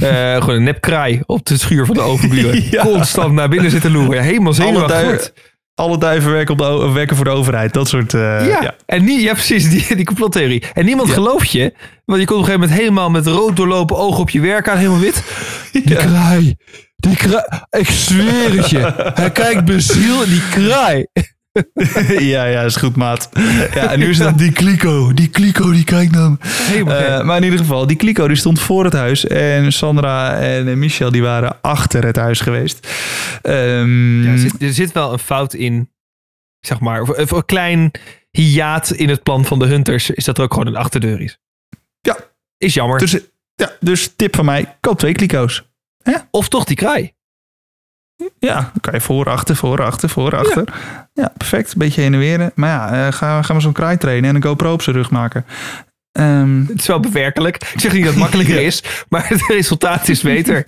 [0.00, 2.62] Eh, gewoon een nepkraai op de schuur van de overburen.
[2.70, 2.82] Ja.
[2.82, 4.22] Constant naar binnen zitten loeren.
[4.22, 5.32] Helemaal Alle, zenuwachtig
[5.74, 7.72] alle duiven werken, op de, werken voor de overheid.
[7.72, 8.14] Dat soort...
[8.14, 8.62] eh, Ja.
[8.62, 8.74] ja.
[8.86, 10.62] En nie, ja, precies, die, die complottheorie.
[10.74, 11.14] En niemand Ja.
[11.14, 11.74] gelooft je.
[12.04, 14.68] Want je komt op een gegeven moment helemaal met rood doorlopen ogen op je werk
[14.68, 15.22] aan, helemaal wit.
[15.72, 16.56] Die kraai.
[16.96, 17.44] Die kraai.
[17.70, 18.92] Ik zweer het je.
[19.20, 21.06] Hij kijkt beziel die kraai.
[22.32, 23.28] ja, ja, is goed, maat.
[23.74, 25.12] Ja, en nu is het die kliko.
[25.14, 26.36] Die kliko, die kijkt naar.
[26.72, 29.26] Eh, maar in ieder geval, die kliko die stond voor het huis.
[29.26, 32.88] En Sandra en Michel die waren achter het huis geweest.
[33.42, 35.90] Ehm, Ja, er, zit, er zit wel een fout in,
[36.60, 37.00] zeg maar.
[37.02, 37.90] Of, of een klein
[38.30, 40.10] hiaat in het plan van de Hunters.
[40.10, 41.38] Is dat er ook gewoon een achterdeur is.
[42.00, 42.16] Ja.
[42.58, 42.98] Is jammer.
[42.98, 43.18] dus,
[43.54, 45.68] ja, dus tip van mij, koop twee kliko's.
[46.30, 47.12] of toch die kraai.
[48.38, 50.64] Ja, dan kan je voor, achter, voor, achter, voor, achter.
[51.12, 51.76] Ja, perfect.
[51.76, 52.50] Beetje heen en weer.
[52.54, 55.10] Maar ja, eh, ga, ga maar zo'n kraai trainen en een GoPro op zijn rug
[55.10, 55.44] maken.
[56.12, 57.56] Ehm, Het is wel bewerkelijk.
[57.56, 58.66] Ik zeg niet dat het makkelijker Ja.
[58.66, 60.64] is, maar het resultaat is beter.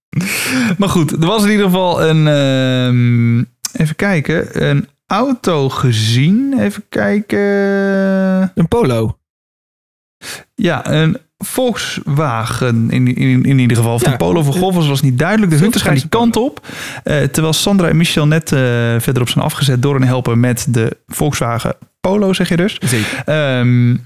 [0.78, 2.26] maar goed, er was in ieder geval een...
[2.26, 3.38] ehm,
[3.82, 4.64] even kijken.
[4.68, 6.58] Een auto gezien.
[6.60, 7.38] Even kijken.
[8.54, 9.18] Een polo.
[10.54, 13.94] Ja, een Volkswagen in, in, in ieder geval.
[13.94, 14.16] Of de Ja.
[14.16, 15.50] Polo van Golfers was niet duidelijk.
[15.50, 16.66] De hunters gaan die kant op.
[17.04, 18.58] Eh, terwijl Sandra en Michel net eh,
[18.98, 22.78] verderop zijn afgezet door een helper met de Volkswagen Polo, zeg je dus.
[22.80, 23.22] Zeker.
[23.24, 23.96] Ehm,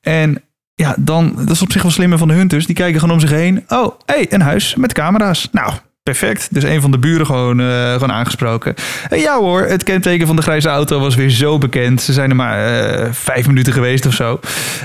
[0.00, 0.42] en
[0.74, 2.66] ja, dan, dat is op zich wel slimmer van de hunters.
[2.66, 3.64] Die kijken gewoon om zich heen.
[3.68, 5.48] Oh, hey, een huis met camera's.
[5.52, 6.48] Nou, perfect.
[6.50, 8.74] Dus een van de buren gewoon, eh, gewoon aangesproken.
[9.08, 12.02] En ja hoor, het kenteken van de grijze auto was weer zo bekend.
[12.02, 14.40] Ze zijn er maar eh, vijf minuten geweest of zo.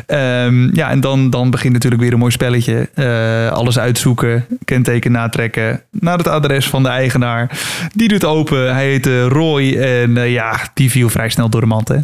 [0.06, 2.90] Ehm, ja, en dan, dan begint natuurlijk weer een mooi spelletje.
[2.94, 5.82] Eh, alles uitzoeken, kenteken natrekken.
[5.92, 7.60] Naar het adres van de eigenaar.
[7.94, 8.74] Die doet open.
[8.74, 9.74] Hij heet Roy.
[9.78, 11.98] En ja, die viel vrij snel door de mand, hè?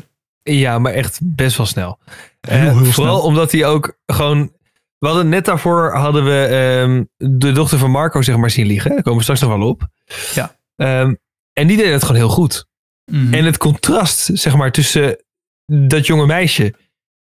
[0.44, 1.98] Ja, maar echt best wel snel.
[2.42, 2.92] Heel, heel snel.
[2.92, 4.52] Vooral omdat hij ook gewoon...
[5.02, 7.04] We hadden net daarvoor hadden we ehm,
[7.40, 8.92] de dochter van Marco zeg maar zien liggen.
[8.92, 9.88] Daar komen we straks nog wel op.
[10.34, 10.56] Ja.
[10.76, 11.14] Ehm,
[11.54, 12.66] en die deed het gewoon heel goed.
[13.12, 13.34] Mhm.
[13.34, 15.24] En het contrast zeg maar tussen
[15.66, 16.74] dat jonge meisje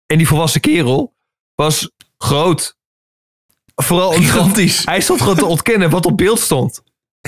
[0.06, 1.16] en die volwassen kerel
[1.56, 2.78] was groot.
[3.76, 4.86] Vooral Gigantisch.
[4.86, 6.82] hij stond gewoon te ontkennen wat op beeld stond.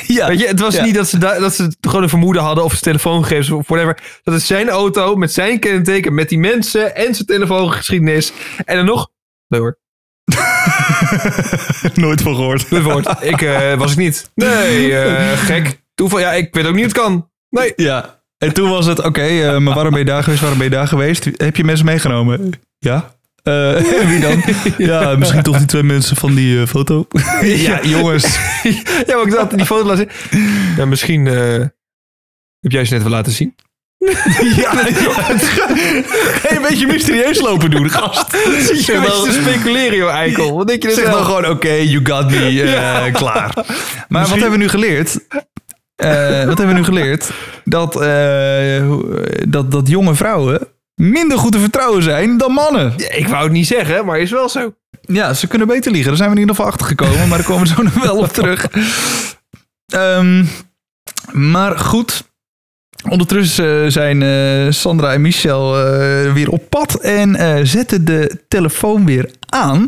[0.07, 0.83] Ja, Weet je, het was Ja.
[0.83, 4.19] niet dat ze, da- dat ze gewoon een vermoeden hadden of zijn telefoongegevens of whatever.
[4.23, 8.31] Dat is zijn auto met zijn kenteken, met die mensen en zijn telefoongeschiedenis.
[8.65, 9.09] En dan nog,
[9.47, 9.79] nee hoor,
[11.93, 12.71] Nooit van gehoord.
[13.21, 14.31] ik eh, was ik niet.
[14.35, 15.81] Nee, eh, gek.
[15.93, 17.29] Toeval, ja, ik weet ook niet hoe het kan.
[17.49, 17.73] Nee.
[17.75, 18.21] Ja.
[18.37, 20.41] En toen was het, oké, eh, maar waarom ben je daar geweest?
[20.41, 21.29] Waarom ben je daar geweest?
[21.37, 22.51] Heb je mensen meegenomen?
[22.79, 23.15] Ja.
[24.09, 24.43] Wie dan?
[24.77, 27.07] Ja, misschien toch die twee mensen van die foto.
[27.41, 28.39] ja, jongens.
[29.05, 30.47] ja, maar ik dacht, die foto laten zien.
[30.77, 33.55] Ja, misschien heb jij ze net wel laten zien.
[34.61, 34.71] ja,
[36.49, 38.37] een beetje mysterieus lopen doen, gast.
[38.67, 40.55] Zit je wel- te speculeren, joh, eikel.
[40.57, 43.11] Wat denk je Zeg dan gewoon, oké, you got me, eh, Ja.
[43.11, 43.53] klaar.
[44.07, 45.17] Maar wat hebben we nu geleerd?
[45.95, 47.29] Eh, wat hebben we nu geleerd?
[47.63, 48.91] Dat, eh,
[49.47, 52.93] dat, dat jonge vrouwen minder goed te vertrouwen zijn dan mannen.
[52.97, 54.73] Ja, Ik wou het niet zeggen, maar is wel zo.
[55.01, 56.07] Ja, ze kunnen beter liegen.
[56.09, 58.17] Daar zijn we in ieder geval achter gekomen, maar daar komen we zo nog wel
[58.17, 58.67] op terug.
[59.85, 60.45] Ehm,
[61.31, 62.23] maar goed.
[63.09, 69.05] Ondertussen zijn eh, Sandra en Michel eh, weer op pad en eh, zetten de telefoon
[69.05, 69.87] weer aan.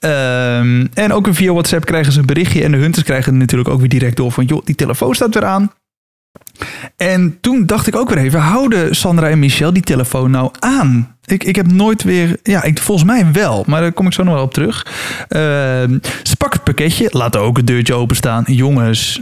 [0.00, 3.80] Ehm, en ook via WhatsApp krijgen ze een berichtje en de hunters krijgen natuurlijk ook
[3.80, 5.72] weer direct door van joh, die telefoon staat weer aan.
[6.96, 11.16] En toen dacht ik ook weer even, houden Sandra en Michel die telefoon nou aan?
[11.24, 14.22] Ik, ik heb nooit weer, ja, ik, volgens mij wel, maar daar kom ik zo
[14.22, 14.86] nog wel op terug.
[15.28, 18.44] Ehm, ze het pakketje, laten ook het deurtje openstaan.
[18.46, 19.20] Jongens,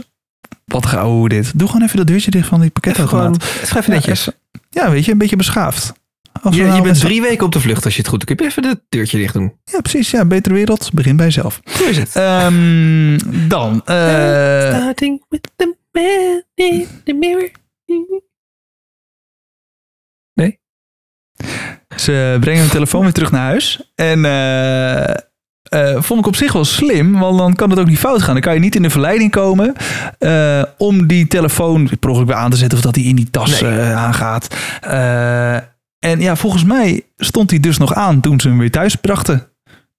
[0.71, 1.59] wat gauw dit.
[1.59, 3.43] Doe gewoon even dat deurtje dicht van die pakketautomaat.
[3.43, 4.29] schrijf even netjes.
[4.69, 5.93] Ja, weet je, een beetje beschaafd.
[6.41, 8.41] Als Je, nou je bent drie weken op de vlucht als je het goed doet.
[8.41, 9.53] Even het deurtje dicht doen?
[9.63, 10.11] Ja, precies.
[10.11, 10.93] Ja, betere wereld.
[10.93, 11.61] Begin bij jezelf.
[11.65, 12.15] Zo is het.
[12.15, 13.81] Ehm, dan.
[13.83, 17.51] Starting with the man in the mirror.
[21.95, 23.91] Ze brengen hun telefoon weer terug naar huis.
[23.95, 25.15] En eh,
[25.69, 28.33] eh, vond ik op zich wel slim, want dan kan het ook niet fout gaan.
[28.33, 29.75] Dan kan je niet in de verleiding komen
[30.19, 33.29] eh, om die telefoon per ongeluk weer aan te zetten of dat die in die
[33.29, 33.77] tas Nee.
[33.79, 34.55] eh, aangaat.
[35.99, 39.47] En ja, volgens mij stond hij dus nog aan toen ze hem weer thuis brachten.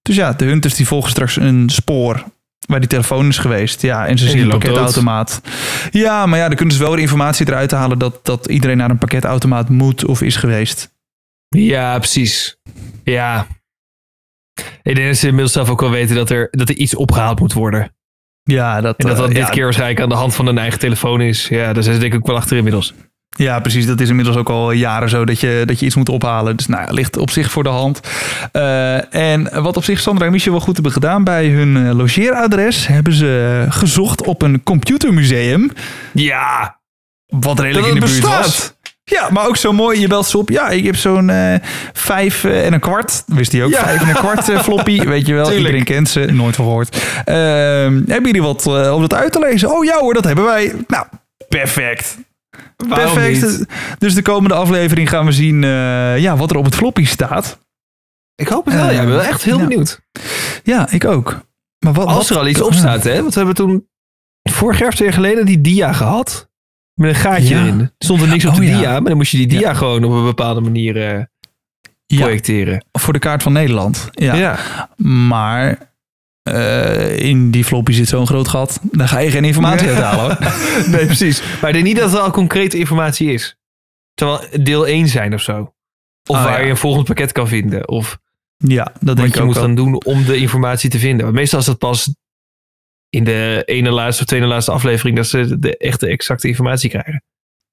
[0.03, 2.25] Dus ja, de hunters die volgen straks een spoor
[2.67, 3.83] waar die telefoon is geweest.
[3.83, 5.41] Ja, en ze En zien een pakketautomaat.
[5.91, 8.91] Ja, maar ja, dan kunnen ze wel weer informatie eruit halen dat, dat iedereen naar
[8.91, 10.95] een pakketautomaat moet of is geweest.
[11.49, 12.57] Ja, precies.
[13.05, 13.47] Ja.
[14.83, 17.41] Ik denk dat ze inmiddels zelf ook wel weten dat er, dat er iets opgehaald
[17.41, 17.95] moet worden.
[18.43, 20.59] Ja, dat, En dat eh, dat dit ja, keer waarschijnlijk aan de hand van hun
[20.59, 21.49] eigen telefoon is.
[21.49, 22.95] Ja, daar zijn ze denk ik ook wel achter inmiddels.
[23.37, 23.87] Ja, precies.
[23.87, 26.57] Dat is inmiddels ook al jaren zo dat je, dat je iets moet ophalen.
[26.57, 28.01] Dus nou ja, ligt op zich voor de hand.
[28.53, 31.95] Eh, en wat op zich Sandra en Michel wel goed hebben gedaan bij hun eh,
[31.97, 35.71] logeeradres, hebben ze gezocht op een computermuseum.
[36.13, 36.81] Ja,
[37.27, 38.75] Wat redelijk Dat in de buurt was.
[39.11, 40.01] Ja, maar ook zo mooi.
[40.01, 40.49] Je belt ze op.
[40.51, 41.55] Ja, ik heb zo'n eh,
[41.93, 43.23] vijf eh, en een kwart.
[43.27, 43.71] Wist hij ook.
[43.71, 43.83] Ja.
[43.83, 45.01] Vijf en een kwart eh, floppy.
[45.09, 45.45] Weet je wel.
[45.45, 45.67] Tuurlijk.
[45.67, 46.21] Iedereen kent ze.
[46.21, 46.97] Nooit van gehoord.
[47.25, 49.71] Ehm, hebben jullie wat om dat uit te lezen?
[49.77, 50.73] Oh ja hoor, dat hebben wij.
[50.87, 51.07] Nou,
[51.49, 52.19] perfect.
[52.77, 53.59] Waarom perfect.
[53.59, 53.67] niet?
[53.99, 55.63] Dus de komende aflevering gaan we zien
[56.21, 57.59] ja, wat er op het floppy staat.
[58.35, 58.85] ik hoop het wel.
[58.85, 59.67] ja, ik ben wel echt heel Ja.
[59.67, 60.01] benieuwd.
[60.63, 61.41] Ja, ik ook.
[61.85, 63.21] Maar wat, Als wat- er al iets op staat, hè?
[63.21, 63.89] Want we hebben toen
[64.51, 66.50] vorig jaar of twee jaar geleden die dia gehad.
[67.01, 67.63] Met een gaatje Ja.
[67.63, 67.81] erin.
[67.81, 68.79] Er stond er niks op Oh, de ja.
[68.79, 69.75] dia, maar dan moest je die dia Ja.
[69.75, 71.23] gewoon op een bepaalde manier eh,
[72.07, 72.85] projecteren.
[72.93, 74.09] voor de kaart van Nederland.
[74.11, 74.59] Ja.
[74.97, 75.93] Maar
[76.43, 78.81] eh, in die floppy zit zo'n groot gat.
[78.83, 80.39] Daar ga je geen informatie uit halen.
[80.93, 81.43] nee, precies.
[81.61, 83.57] Maar ik denk niet dat het al concrete informatie is.
[84.15, 85.61] Wel deel 1 zijn of zo.
[86.27, 87.89] Of Oh, waar je een volgend pakket kan vinden.
[87.89, 88.19] Of
[88.57, 91.35] Ja, dat denk wat ik je moet gaan doen om de informatie te vinden.
[91.35, 92.15] Meestal is dat pas
[93.11, 97.23] in de ene laatste of tweede laatste aflevering dat ze de echte exacte informatie krijgen.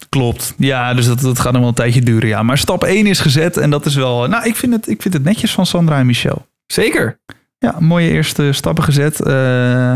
[0.09, 0.53] Klopt.
[0.57, 2.27] Ja, dus dat, dat gaat nog wel een tijdje duren.
[2.27, 2.43] Ja.
[2.43, 4.27] Maar stap 1 is gezet en dat is wel...
[4.27, 6.47] Nou, ik vind het, ik vind het netjes van Sandra en Michel.
[6.65, 7.19] Zeker.
[7.59, 9.21] Ja, mooie eerste stappen gezet.
[9.21, 9.93] Eh,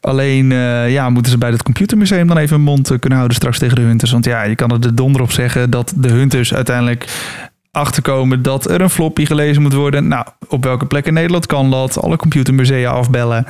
[0.00, 3.36] alleen eh, ja, moeten ze bij het computermuseum dan even een mond eh, kunnen houden
[3.36, 4.10] straks tegen de hunters.
[4.10, 7.06] Want ja, je kan er de donder op zeggen dat de hunters uiteindelijk
[7.70, 10.08] achterkomen dat er een floppy gelezen moet worden.
[10.08, 12.02] Nou, op welke plek in Nederland kan dat?
[12.02, 13.46] Alle computermusea afbellen.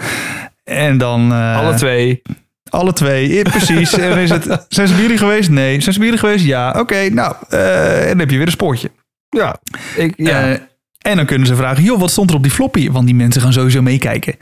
[0.70, 1.33] En dan...
[1.33, 2.22] eh, Alle twee.
[2.70, 3.92] Alle twee, precies.
[3.92, 5.50] en is het, zijn ze bij jullie geweest?
[5.50, 5.81] Nee.
[5.81, 6.44] Zijn ze bij jullie geweest?
[6.44, 6.74] Ja.
[6.79, 8.90] Oké, nou, eh, en dan heb je weer een spoortje.
[9.29, 9.57] Ja.
[9.96, 10.42] Ik, ja.
[10.52, 10.61] Eh,
[10.98, 12.90] en dan kunnen ze vragen, joh, wat stond er op die floppy?
[12.90, 14.37] Want die mensen gaan sowieso meekijken.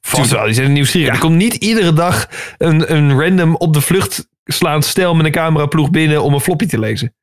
[0.00, 1.08] Vast wel, die zijn nieuwsgierig.
[1.08, 1.14] Ja.
[1.14, 5.32] Er komt niet iedere dag een, een random op de vlucht slaand stel met een
[5.32, 7.14] cameraploeg binnen om een floppy te lezen.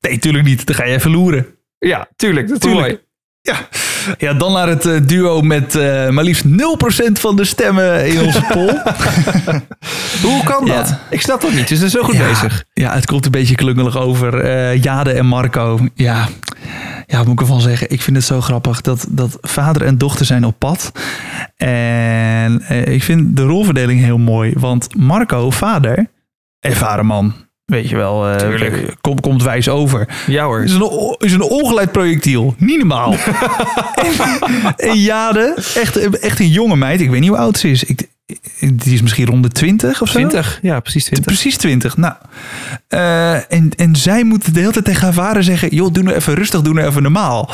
[0.00, 0.66] Nee, tuurlijk niet.
[0.66, 1.46] Dan ga je even loeren.
[1.78, 2.48] Ja, tuurlijk.
[2.48, 2.86] Dat is Tuurlijk.
[2.86, 3.00] mooi.
[3.40, 3.68] Ja.
[4.18, 6.48] Ja, dan naar het eh, duo met eh, maar liefst 0%
[7.12, 8.80] van de stemmen in onze poll.
[10.22, 10.88] Hoe kan dat?
[10.88, 11.00] Ja.
[11.10, 11.68] Ik snap dat niet.
[11.68, 12.64] Ze zijn zo goed ja, bezig.
[12.72, 14.40] Ja, het komt een beetje klungelig over.
[14.40, 15.88] Eh, Jade en Marco.
[15.94, 16.28] Ja.
[17.06, 17.90] ja, wat moet ik ervan zeggen?
[17.90, 20.92] Ik vind het zo grappig dat, dat vader en dochter zijn op pad.
[21.56, 24.52] En ik vind de rolverdeling heel mooi.
[24.58, 26.10] Want Marco, vader,
[26.60, 27.45] ervaren man.
[27.66, 28.88] Weet je wel, eh,
[29.20, 30.08] komt, wijs over.
[30.26, 30.62] Ja hoor.
[30.62, 32.54] Is een, is een ongeleid projectiel.
[32.58, 33.12] Niet normaal.
[33.94, 37.00] en, en Jade, echt, echt een jonge meid.
[37.00, 37.84] Ik weet niet hoe oud ze is.
[37.84, 38.08] Ik,
[38.74, 40.14] die is misschien rond de 20 of zo.
[40.14, 40.58] 20.
[40.62, 41.26] Ja, precies 20.
[41.26, 41.96] Precies 20.
[41.96, 42.14] Nou,
[42.88, 46.16] eh, en, en zij moet de hele tijd tegen haar vader zeggen: joh, doe nou
[46.16, 47.50] even rustig, doe nou even normaal.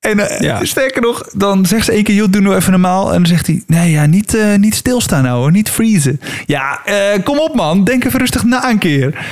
[0.00, 0.64] En eh, Ja.
[0.64, 3.06] sterker nog, dan zegt ze één keer: joh, doe nou even normaal.
[3.08, 6.20] En dan zegt hij: nee, ja, niet, eh, niet stilstaan nou hoor, niet freezen.
[6.46, 9.26] Ja, eh, kom op man, denk even rustig na een keer.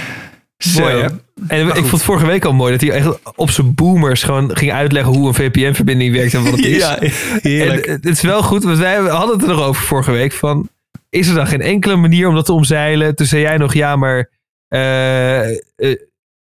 [0.59, 0.81] Zo.
[0.81, 1.09] Mooi, hè?
[1.49, 4.73] En ik vond vorige week al mooi dat hij echt op zijn boomers gewoon ging
[4.73, 6.77] uitleggen hoe een VPN-verbinding werkt en wat het is.
[6.77, 6.99] Ja,
[7.43, 7.87] heerlijk.
[7.87, 10.33] En het is wel goed, want wij hadden het er nog over vorige week.
[10.33, 10.69] Van,
[11.11, 13.15] is er dan geen enkele manier om dat te omzeilen?
[13.15, 14.31] Toen zei jij nog, ja, maar...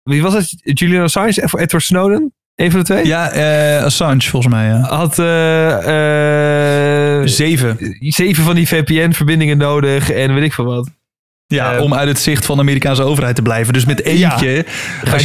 [0.03, 0.53] wie was het?
[0.79, 2.33] Julian Assange of Edward Snowden?
[2.55, 3.05] Een van de twee?
[3.05, 4.67] ja, eh, Assange volgens mij.
[4.67, 4.79] Ja.
[4.81, 7.77] Had eh, eh, Zeven.
[7.99, 10.89] zeven van die VPN-verbindingen nodig en weet ik veel wat.
[11.47, 13.73] Ja, Eh, om uit het zicht van de Amerikaanse overheid te blijven.
[13.73, 14.65] Dus met eentje, als, je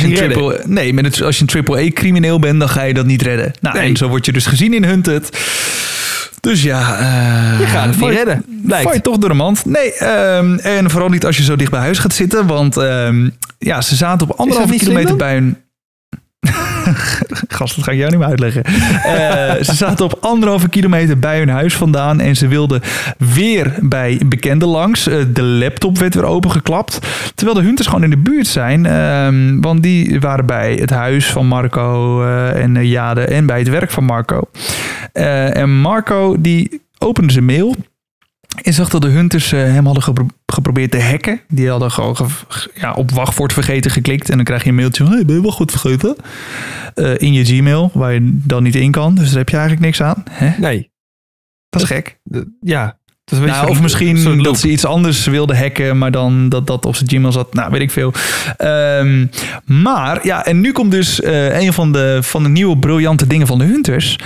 [0.00, 2.82] je een niet triple, nee, met het, als je een triple-E crimineel bent, dan ga
[2.82, 3.52] je dat niet redden.
[3.60, 3.88] Nou, Nee.
[3.88, 5.38] en zo word je dus gezien in Hunted.
[6.40, 6.78] Dus ja,
[7.60, 8.84] Je gaat het niet redden, blijkt.
[8.84, 9.64] Val je toch door de mand?
[9.64, 12.46] Nee, ehm, en vooral niet als je zo dicht bij huis gaat zitten.
[12.46, 15.56] Want ehm, ja, ze zaten op anderhalve kilometer bij hun...
[17.48, 18.64] Gast, dat ga ik jou niet meer uitleggen.
[18.64, 22.20] Eh, ze zaten op anderhalve kilometer bij hun huis vandaan.
[22.20, 22.82] En ze wilden
[23.34, 25.06] weer bij bekenden langs.
[25.06, 26.98] Eh, de laptop werd weer opengeklapt.
[27.34, 28.86] Terwijl de hunters gewoon in de buurt zijn.
[28.86, 33.24] ehm, want die waren bij het huis van Marco eh, en Jade.
[33.24, 34.40] En bij het werk van Marco.
[35.12, 37.74] En Marco die opende zijn mail.
[38.62, 41.40] En zag dat de hunters eh, hem hadden gepro- geprobeerd te hacken.
[41.48, 44.30] Die hadden gewoon ge- ja, op wachtwoord vergeten geklikt.
[44.30, 45.12] En dan krijg je een mailtje van...
[45.12, 46.16] Hey, ben je wel goed vergeten?
[46.94, 49.14] Eh, in je Gmail, waar je dan niet in kan.
[49.14, 50.24] Dus daar heb je eigenlijk niks aan.
[50.30, 50.50] Hè?
[50.58, 50.90] Nee.
[51.68, 52.18] Dat is gek.
[52.60, 52.98] Ja.
[53.24, 56.86] Dat is Nou, of misschien dat ze iets anders wilden hacken, maar dan dat dat
[56.86, 57.54] op zijn Gmail zat.
[57.54, 58.12] Nou, weet ik veel.
[58.56, 59.26] Ehm,
[59.64, 63.46] maar ja, en nu komt dus eh, een van de, van de nieuwe briljante dingen
[63.46, 64.18] van de Hunters.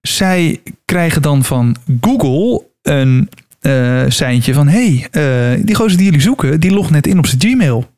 [0.00, 3.28] Zij krijgen dan van Google een
[3.60, 4.68] eh seintje van...
[4.68, 7.90] hey, eh, die gozer die jullie zoeken, die logt net in op zijn Gmail.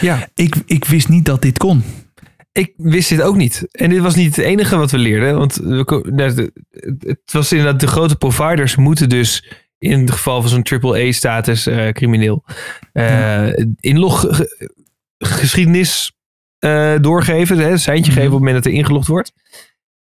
[0.00, 0.28] Ja.
[0.34, 1.82] Ik, ik wist niet dat dit kon.
[2.52, 3.66] Ik wist dit ook niet.
[3.70, 5.36] En dit was niet het enige wat we leerden.
[5.38, 6.52] Want we nou, de-
[7.06, 11.88] het was inderdaad de grote providers moeten dus in het geval van zo'n AAA-status eh,
[11.92, 12.44] crimineel
[12.92, 13.48] eh
[13.80, 16.12] inloggeschiedenis
[16.58, 17.58] eh doorgeven.
[17.58, 18.20] Hè, seintje Mhm.
[18.20, 19.32] geven op het moment dat er ingelogd wordt.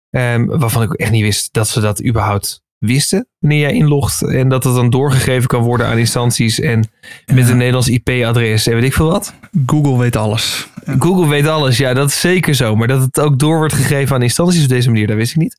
[0.09, 4.21] Ehm, waarvan ik echt niet wist dat ze dat überhaupt wisten wanneer jij inlogt.
[4.21, 6.79] En dat het dan doorgegeven kan worden aan instanties en
[7.25, 7.51] met Ja.
[7.51, 9.33] een Nederlands IP-adres en weet ik veel wat.
[9.65, 10.67] Google weet alles.
[10.99, 12.75] Google weet alles, ja, dat is zeker zo.
[12.75, 15.37] Maar dat het ook door wordt gegeven aan instanties op deze manier, dat wist ik
[15.37, 15.57] niet.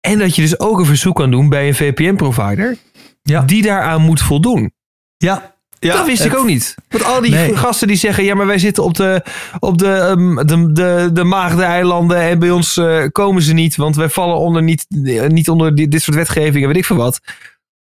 [0.00, 2.76] En dat je dus ook een verzoek kan doen bij een VPN-provider
[3.22, 3.42] Ja.
[3.42, 4.72] die daaraan moet voldoen.
[5.16, 5.49] Ja,
[5.80, 6.74] ja dat wist ik ook niet.
[6.88, 7.56] Want al die Nee.
[7.56, 9.22] gasten die zeggen, ja, maar wij zitten op de,
[9.58, 13.96] op de, ehm, de, de, de Maagdeneilanden en bij ons eh, komen ze niet, want
[13.96, 17.20] wij vallen onder niet, eh, niet onder die- dit soort wetgevingen, weet ik veel wat.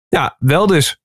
[0.09, 0.99] Ja, wel dus.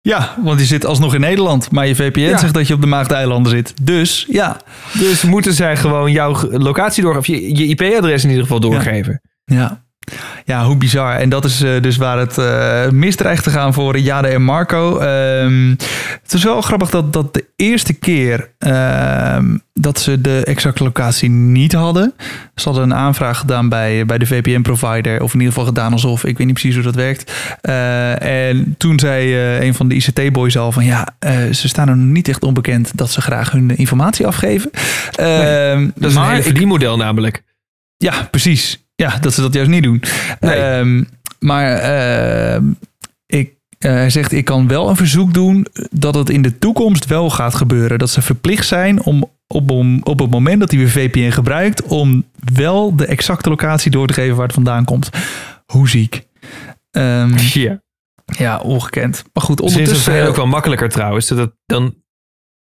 [0.00, 2.38] Ja, want je zit alsnog in Nederland, maar je VPN Ja.
[2.38, 3.74] zegt dat je op de Maagdeilanden zit.
[3.82, 4.60] Dus ja.
[4.98, 9.20] Dus moeten zij gewoon jouw locatie doorgeven, je, je IP-adres in ieder geval doorgeven.
[9.44, 9.56] Ja.
[9.56, 9.83] Ja,
[10.64, 11.16] hoe bizar.
[11.16, 14.42] En dat is eh, dus waar het eh mis dreigt te gaan voor Jade en
[14.42, 14.98] Marco.
[14.98, 15.70] Ehm,
[16.22, 21.28] het is wel grappig dat, dat de eerste keer ehm, dat ze de exacte locatie
[21.30, 22.14] niet hadden.
[22.54, 25.22] Ze hadden een aanvraag gedaan bij, bij de VPN-provider.
[25.22, 26.24] Of in ieder geval gedaan alsof.
[26.24, 27.32] Ik weet niet precies hoe dat werkt.
[27.60, 29.34] Eh, en toen zei
[29.66, 30.84] een van de ICT-boys al van...
[30.84, 31.08] Ja,
[31.52, 34.70] ze staan er nog niet echt onbekend dat ze graag hun informatie afgeven.
[35.12, 37.42] Ehm, Dat is een maar ik- verdienmodel namelijk.
[37.96, 38.83] ja, precies.
[38.96, 40.02] Ja, dat ze dat juist niet doen.
[40.40, 40.54] Nee.
[40.54, 41.04] Ehm,
[41.38, 42.64] maar ehm,
[43.26, 47.06] ik, eh, hij zegt, ik kan wel een verzoek doen dat het in de toekomst
[47.06, 47.98] wel gaat gebeuren.
[47.98, 51.82] Dat ze verplicht zijn om op, om, op het moment dat hij weer VPN gebruikt,
[51.82, 55.10] om wel de exacte locatie door te geven waar het vandaan komt.
[55.66, 56.26] Hoe ziek.
[56.90, 57.80] Ehm, Ja.
[58.24, 59.24] ja, ongekend.
[59.32, 60.12] Maar goed, Misschien is het ondertussen...
[60.12, 61.26] hen ook wel makkelijker trouwens.
[61.26, 61.94] Dat het, dan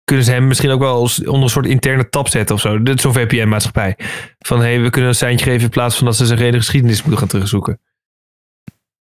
[0.04, 2.82] kunnen ze hem misschien ook wel als, onder een soort interne tab zetten of zo.
[2.82, 3.96] Dit is zo'n VPN-maatschappij.
[4.38, 6.56] Van hé, hey, we kunnen een seintje geven in plaats van dat ze zijn hele
[6.56, 7.80] geschiedenis moeten gaan terugzoeken.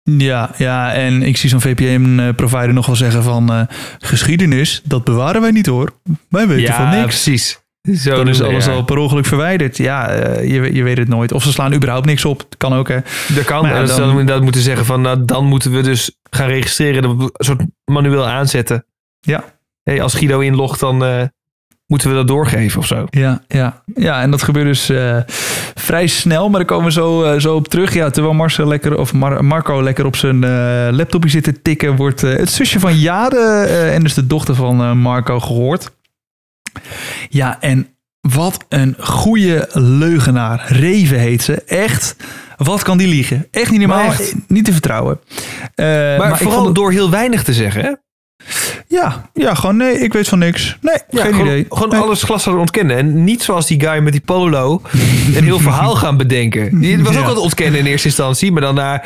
[0.03, 3.53] Ja, ja, en ik zie zo'n VPN-provider nog wel zeggen van...
[3.53, 3.61] eh,
[3.99, 5.93] geschiedenis, dat bewaren wij niet hoor.
[6.29, 7.03] Wij weten van niks.
[7.05, 7.61] precies.
[8.03, 8.73] Zo Dan is alles ja.
[8.73, 9.77] al per ongeluk verwijderd.
[9.77, 11.33] Ja, eh, je, je weet het nooit.
[11.33, 12.39] Of ze slaan überhaupt niks op.
[12.39, 12.99] Dat kan ook, hè.
[13.35, 13.63] Dat kan.
[13.63, 17.05] Maar ja, dan- dan inderdaad moeten zeggen van nou, dan moeten we dus gaan registreren.
[17.05, 18.85] Een soort manueel aanzetten.
[19.21, 19.45] Ja.
[19.89, 21.23] Hey, als Guido inlogt, dan eh,
[21.87, 23.05] moeten we dat doorgeven of zo.
[23.11, 23.83] Ja, ja.
[23.95, 25.17] ja en dat gebeurt dus eh,
[25.75, 26.49] vrij snel.
[26.49, 27.95] Maar daar komen we zo, eh, zo op terug.
[27.95, 30.41] Ja, terwijl Marcel lekker, of Mar- Marco lekker op zijn
[30.95, 31.97] laptopje zit te tikken...
[31.97, 33.63] wordt het zusje van Jade
[33.95, 35.91] en dus de dochter van Marco gehoord.
[37.29, 37.89] Ja, en
[38.21, 40.65] wat een goede leugenaar.
[40.69, 41.55] Reven heet ze.
[41.63, 42.17] Echt...
[42.57, 43.47] Wat kan die liegen?
[43.51, 44.05] Echt niet normaal.
[44.05, 44.35] Echt.
[44.49, 45.21] Niet te vertrouwen.
[45.77, 48.01] Maar, vooral het- door heel weinig te zeggen.
[48.89, 50.77] Ja, ja, gewoon nee, ik weet van niks.
[50.81, 51.67] Nee, Ja, geen gewoon, idee.
[51.69, 52.01] Gewoon Nee.
[52.01, 52.97] alles glas zouden ontkennen.
[52.97, 54.83] En niet zoals die guy met die polo
[55.35, 56.71] een heel verhaal gaan bedenken.
[56.81, 57.23] Die was ook Ja.
[57.23, 58.53] aan het ontkennen in eerste instantie.
[58.53, 59.01] Maar dan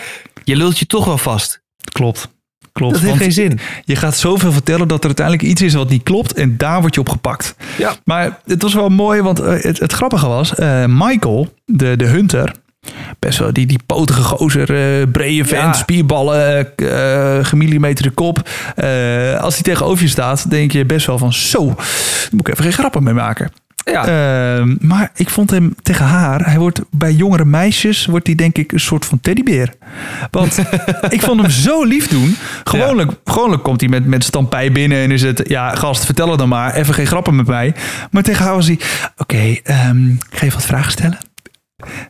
[0.44, 1.62] je lult je toch wel vast.
[1.92, 2.28] Klopt.
[2.72, 2.92] Klopt.
[2.94, 3.60] Dat heeft geen zin.
[3.84, 6.32] je gaat zoveel vertellen dat er uiteindelijk iets is wat niet klopt.
[6.34, 7.54] En daar word je op gepakt.
[7.78, 7.94] Ja.
[8.04, 10.54] Maar het was wel mooi, want eh, het, het grappige was...
[10.54, 12.52] eh, Michael, de, de hunter...
[13.18, 15.72] Best wel die, die potige gozer, eh brede vent, Ja.
[15.72, 18.48] spierballen, eh eh, gemillimeterde kop.
[18.76, 21.32] Eh, als hij tegenover je staat, denk je best wel van...
[21.32, 21.86] Zo, daar
[22.30, 23.50] moet ik even geen grappen mee maken.
[23.84, 24.06] Ja.
[24.06, 28.58] Ehm, maar ik vond hem tegen haar, hij wordt bij jongere meisjes, wordt hij denk
[28.58, 29.74] ik een soort van teddybeer.
[30.30, 30.58] Want
[31.08, 32.36] ik vond hem zo lief doen.
[32.64, 36.38] Gewoonlijk, gewoonlijk komt hij met, met stampij binnen en is het, ja gast, vertel het
[36.38, 37.74] dan maar, even geen grappen met mij.
[38.10, 38.78] Maar tegen haar was hij,
[39.16, 41.18] oké, ehm, ga je wat vragen stellen?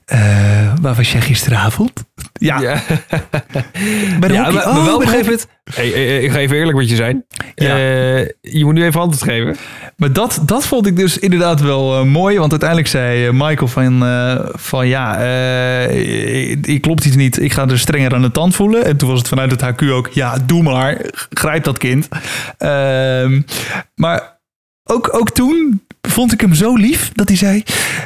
[0.04, 1.92] Eh, waar was jij gisteravond?
[2.32, 2.82] Ja, Ja,
[4.20, 4.52] bij de ja hockey.
[4.52, 5.46] maar, Oh, maar wel op moment...
[5.74, 7.24] Hey, hey, ik ga even eerlijk met je zijn.
[7.54, 7.76] Ja.
[7.76, 9.56] Eh, je moet nu even antwoord geven.
[9.96, 12.38] Maar dat, dat vond ik dus inderdaad wel eh, mooi.
[12.38, 13.98] Want uiteindelijk zei Michael van,
[14.52, 15.16] van ja,
[15.86, 17.40] ik- ik klopt iets niet.
[17.42, 18.84] Ik ga er strenger aan de tand voelen.
[18.84, 20.96] En toen was het vanuit het HQ ook, ja, doe maar.
[21.30, 22.08] Grijp dat kind.
[22.58, 23.40] Ehm,
[23.94, 24.40] maar
[24.84, 27.62] ook, ook toen vond ik hem zo lief dat hij zei...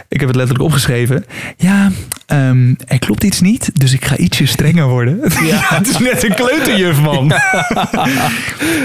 [0.09, 1.24] Ik heb het letterlijk opgeschreven.
[1.57, 1.91] Ja,
[2.27, 5.20] ehm, er klopt iets niet, dus ik ga ietsje strenger worden.
[5.47, 7.33] Ja, het is net een kleuterjuf, man.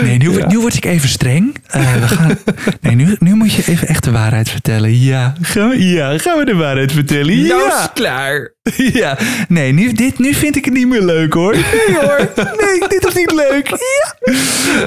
[0.03, 1.55] Nee, nu, word- nu word ik even streng.
[1.67, 2.37] Eh, we gaan,
[2.81, 4.99] nee, nu, nu moet je even echt de waarheid vertellen.
[4.99, 7.37] Ja, gaan we, ja, gaan we de waarheid vertellen?
[7.37, 8.51] Ja, klaar.
[9.01, 9.17] ja.
[9.47, 11.51] Nee, nu, dit, nu vind ik het niet meer leuk hoor.
[11.53, 13.67] Nee hoor, nee, dit is niet leuk.
[13.69, 14.31] Ja.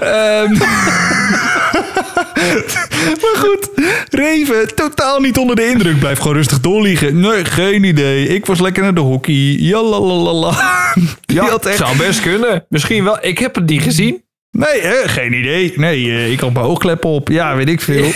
[0.01, 0.53] Ehm.
[3.23, 3.69] maar goed,
[4.11, 5.99] Reven, totaal niet onder de indruk.
[5.99, 7.21] Blijf gewoon rustig doorliegen.
[7.21, 8.27] Nee, geen idee.
[8.29, 9.35] Ik was lekker naar de hockey.
[9.59, 10.51] Jalalala.
[11.27, 12.65] Die Ja, had echt zou best kunnen.
[12.69, 13.19] Misschien wel.
[13.21, 14.23] Ik heb het niet gezien.
[14.51, 15.09] Nee, hè?
[15.09, 15.73] geen idee.
[15.77, 17.29] Nee, eh, ik had mijn oogkleppen op.
[17.29, 18.05] Ja, weet ik veel.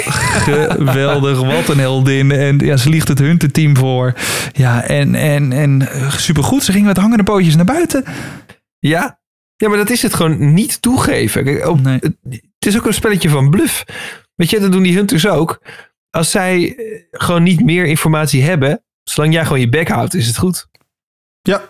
[0.79, 2.31] Geweldig, wat een heldin.
[2.33, 4.15] En ja, ze liegt het Hunter-team voor.
[4.53, 6.63] Ja, en, en, en eh, supergoed.
[6.65, 8.05] Ze ging met hangende pootjes naar buiten.
[8.79, 9.21] Ja.
[9.57, 11.45] Ja, maar dat is het gewoon niet toegeven.
[11.45, 11.99] Kijk, op, Nee.
[12.01, 13.85] het, het is ook een spelletje van bluff.
[14.35, 15.63] Weet je, dat doen die hunters ook.
[16.11, 20.27] Als zij eh, gewoon niet meer informatie hebben, zolang jij gewoon je bek houdt, is
[20.27, 20.69] het goed.
[21.43, 21.63] Ja,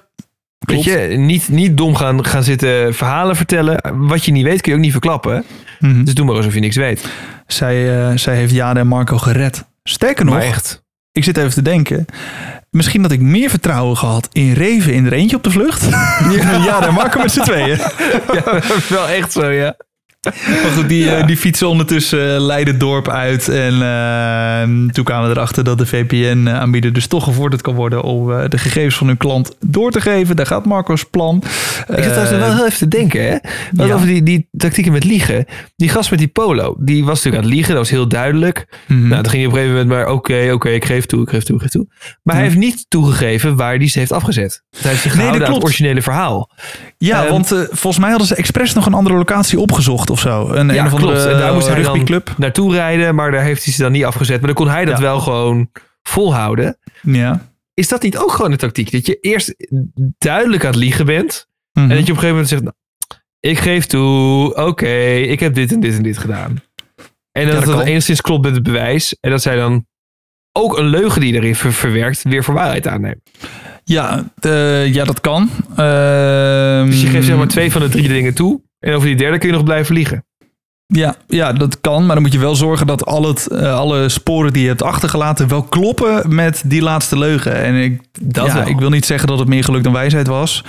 [0.59, 4.07] Weet je, niet, niet dom gaan, gaan zitten verhalen vertellen.
[4.07, 5.45] Wat je niet weet, kun je ook niet verklappen.
[5.79, 6.05] Mhm.
[6.05, 7.09] Dus doe maar alsof je niks weet.
[7.47, 9.65] zij, eh, zij heeft Jade en Marco gered.
[9.83, 10.83] Sterker nog, Maar echt.
[11.13, 12.05] ik zit even te denken.
[12.71, 15.83] Misschien dat ik meer vertrouwen gehad in Reven in er eentje op de vlucht.
[16.31, 17.79] Ja, Jade en Marco met z'n tweeën.
[18.33, 18.61] Ja,
[18.97, 19.77] wel echt zo, ja.
[20.63, 23.49] Maar goed, die, eh, die fietsen ondertussen eh, Leiden het dorp uit.
[23.49, 28.33] En eh, toen kwamen we erachter dat de VPN-aanbieder dus toch gevorderd kan worden om
[28.33, 30.37] eh, de gegevens van hun klant door te geven.
[30.37, 31.37] Daar gaat Marco's plan.
[31.89, 33.37] Ik zit trouwens wel heel even te denken, hè?
[33.73, 33.95] Wat ja.
[33.95, 35.45] over die, die tactieken met liegen.
[35.77, 37.75] Die gast met die polo, die was natuurlijk aan het liegen.
[37.75, 38.67] Dat was heel duidelijk.
[38.87, 39.09] Mhm.
[39.09, 41.29] Nou, dan ging hij op een gegeven moment maar, oké, oké, ik geef toe, ik
[41.29, 41.87] geef toe, ik geef toe.
[42.23, 44.63] Maar hij heeft niet toegegeven waar die ze heeft afgezet.
[44.79, 45.65] Hij heeft zich Nee, dat aan het klopt.
[45.65, 46.51] originele verhaal.
[46.99, 50.18] ja, ehm, want eh, volgens mij hadden ze expres nog een andere locatie opgezocht of
[50.19, 50.49] zo.
[50.49, 51.27] Een, Ja, een andere klopt.
[51.27, 54.37] En daar moest hij dan naartoe rijden, maar daar heeft hij ze dan niet afgezet.
[54.39, 55.03] Maar dan kon hij dat Ja.
[55.03, 55.71] wel gewoon
[56.03, 56.79] volhouden.
[57.03, 57.47] Ja.
[57.75, 58.91] Is dat niet ook gewoon een tactiek?
[58.93, 59.55] Dat je eerst
[60.19, 61.47] duidelijk aan het liegen bent.
[61.73, 61.91] Mhm.
[61.91, 62.75] En dat je op een gegeven moment zegt, nou,
[63.41, 66.57] ik geef toe, oké, ik heb dit en dit en dit gedaan.
[67.33, 67.85] En dat dat het kan.
[67.87, 69.17] enigszins klopt met het bewijs.
[69.21, 69.87] En dat zij dan
[70.53, 73.23] ook een leugen die erin ver- verwerkt, weer voor waarheid aannemen.
[73.85, 75.51] ja, eh, ja, dat kan.
[75.77, 78.61] Ehm, Dus je geeft zeg maar twee van de drie dingen toe.
[78.79, 80.25] En over die derde kun je nog blijven liegen.
[80.95, 82.07] Ja, ja, dat kan.
[82.07, 84.83] Maar dan moet je wel zorgen dat al het, eh, alle sporen die je hebt
[84.83, 87.55] achtergelaten wel kloppen met die laatste leugen.
[87.55, 90.65] En ik, Dat ja, ik wil niet zeggen dat het meer geluk dan wijsheid was.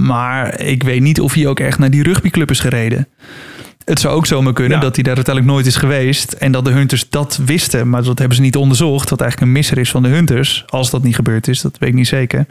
[0.00, 3.08] Maar ik weet niet of hij ook echt naar die rugbyclub is gereden.
[3.86, 4.82] Het zou ook zomaar kunnen Ja.
[4.84, 6.32] dat hij daar uiteindelijk nooit is geweest.
[6.32, 7.88] En dat de Hunters dat wisten.
[7.88, 9.10] Maar dat hebben ze niet onderzocht.
[9.10, 10.64] Wat eigenlijk een misser is van de Hunters.
[10.66, 12.46] Als dat niet gebeurd is, dat weet ik niet zeker.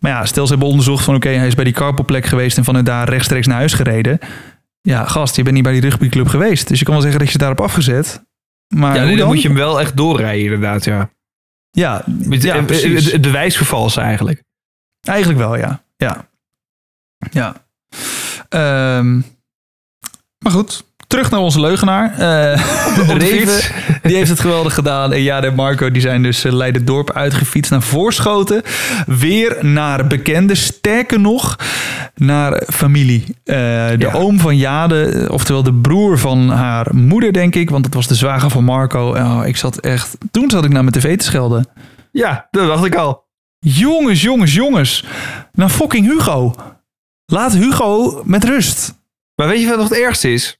[0.00, 2.56] Maar ja, stel ze hebben onderzocht van oké, hij is bij die carpoolplek geweest.
[2.56, 4.18] En vanuit daar rechtstreeks naar huis gereden.
[4.80, 6.68] Ja, gast, je bent niet bij die rugbyclub geweest.
[6.68, 8.22] Dus je kan wel zeggen dat je daarop afgezet.
[8.74, 9.26] Maar ja, dan, dan?
[9.26, 11.10] moet je hem wel echt doorrijden inderdaad, ja.
[11.70, 13.04] Ja, Met- ja precies.
[13.04, 14.42] Het, het bewijs vervalsen eigenlijk.
[15.00, 15.82] Eigenlijk wel, ja.
[15.96, 16.28] Ja.
[17.30, 17.54] ja.
[18.48, 19.20] Ehm,
[20.42, 22.14] maar goed, terug naar onze leugenaar.
[22.16, 23.74] De Reven.
[24.02, 25.12] Die heeft het geweldig gedaan.
[25.12, 28.62] En ja, en Marco die zijn dus eh, Leiden dorp uitgefietst naar Voorschoten.
[29.06, 30.56] Weer naar bekenden.
[30.56, 31.56] Sterker nog,
[32.14, 33.24] naar familie.
[33.44, 34.12] Eh, de Ja.
[34.12, 37.70] oom van Jade, oftewel de broer van haar moeder, denk ik.
[37.70, 39.08] Want het was de zwager van Marco.
[39.10, 40.16] Oh, ik zat echt...
[40.30, 41.68] Toen zat ik naar mijn tv te schelden.
[42.12, 43.24] Ja, dat dacht ik al.
[43.58, 45.04] Jongens, jongens, jongens.
[45.52, 46.54] Naar fucking Hugo.
[47.26, 49.00] Laat Hugo met rust.
[49.42, 50.58] Maar weet je wat nog het ergste is?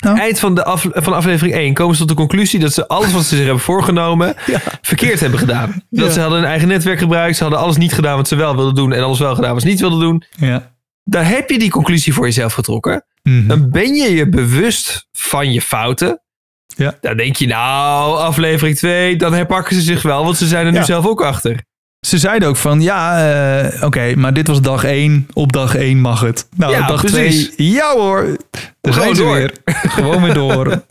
[0.00, 0.18] Nou?
[0.18, 3.12] Eind van, de af, van aflevering 1 komen ze tot de conclusie dat ze alles
[3.12, 4.34] wat ze zich hebben voorgenomen
[4.82, 5.82] verkeerd hebben gedaan.
[5.90, 6.12] Dat Ja.
[6.12, 8.74] ze hadden hun eigen netwerk gebruikt, ze hadden alles niet gedaan wat ze wel wilden
[8.74, 10.24] doen en alles wel gedaan wat ze niet wilden doen.
[10.38, 10.74] Ja.
[11.04, 13.04] Daar heb je die conclusie voor jezelf getrokken.
[13.22, 13.46] Mhm.
[13.46, 16.22] Dan ben je je bewust van je fouten.
[16.66, 16.94] Ja.
[17.00, 20.72] Dan denk je, nou, aflevering 2, dan herpakken ze zich wel, want ze zijn er
[20.72, 21.64] nu zelf ook achter.
[22.00, 23.30] Ze zeiden ook van, ja,
[23.70, 25.26] eh, oké, maar dit was dag 1.
[25.32, 26.48] Op dag 1 mag het.
[26.56, 27.50] Nou, Ja, dag precies.
[27.50, 28.36] 2, ja hoor.
[28.80, 29.34] Daar Gewoon door.
[29.34, 29.52] weer.
[29.96, 30.82] Gewoon weer door.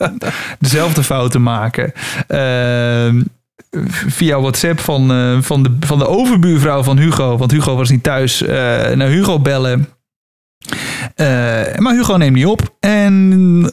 [0.58, 1.92] Dezelfde fouten maken.
[2.26, 3.22] Ehm,
[4.06, 7.36] via WhatsApp van, eh, van, de, van de overbuurvrouw van Hugo.
[7.36, 8.42] Want Hugo was niet thuis.
[8.42, 8.48] eh,
[8.90, 9.88] naar Hugo bellen.
[11.76, 12.74] Maar Hugo neemt niet op.
[12.80, 13.72] En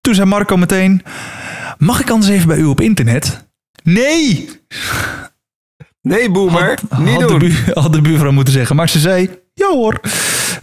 [0.00, 1.02] toen zei Marco meteen...
[1.78, 3.48] Mag ik anders even bij u op internet?
[3.82, 4.48] Nee!
[6.02, 6.78] Nee, boomer.
[6.90, 7.38] had, niet had doen.
[7.38, 8.76] De had de buurvrouw moeten zeggen.
[8.76, 10.00] Maar ze zei, ja hoor.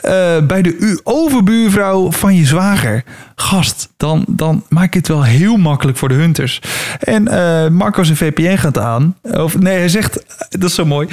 [0.01, 3.03] Eh, bij de u- overbuurvrouw van je zwager.
[3.35, 6.61] Gast, dan, dan maak je het wel heel makkelijk voor de hunters.
[6.99, 9.15] En eh, Marco zijn VPN gaat aan.
[9.21, 11.07] Of nee, hij zegt, dat is zo mooi.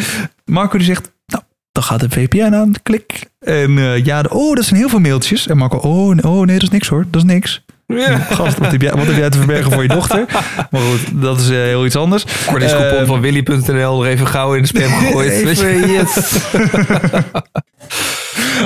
[0.45, 2.73] Marco die zegt, nou, dan gaat de VPN aan.
[2.83, 3.25] Klik.
[3.41, 5.47] En eh, ja, de- oh, dat zijn heel veel mailtjes.
[5.47, 7.05] En Marco, oh, oh nee, dat is niks hoor.
[7.11, 7.65] Dat is niks.
[7.97, 8.19] Ja.
[8.37, 10.25] Gast, wat heb, jij, wat heb jij te verbergen voor je dochter?
[10.71, 12.25] Maar goed, dat is eh, heel iets anders.
[12.47, 15.31] Cornelis coupon Eh, van Willy.nl er even gauw in de spam gegooid.
[15.45, 16.19] Even, yes.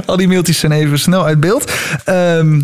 [0.07, 1.73] Al die mailtjes zijn even snel uit beeld.
[2.05, 2.61] Ehm,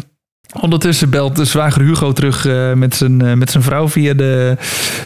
[0.60, 4.56] ondertussen belt de zwager Hugo terug eh, met, zijn, eh, met zijn vrouw via de,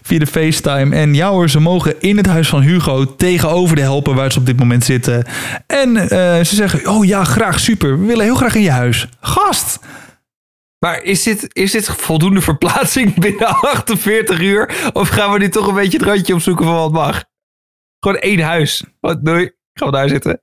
[0.03, 0.97] via de FaceTime.
[0.97, 4.39] En ja hoor, ze mogen in het huis van Hugo tegenover de helper waar ze
[4.39, 5.25] op dit moment zitten.
[5.67, 6.09] En
[6.47, 8.01] ze zeggen, oh ja, graag, super.
[8.01, 9.09] We willen heel graag in je huis.
[9.21, 9.79] Gast!
[10.79, 14.91] Maar is dit, is dit voldoende verplaatsing binnen 48 uur?
[14.93, 17.24] Of gaan we nu toch een beetje het randje opzoeken van wat mag?
[18.01, 18.85] Gewoon één huis.
[19.01, 19.51] Wat, doei.
[19.72, 20.41] Gaan we daar zitten.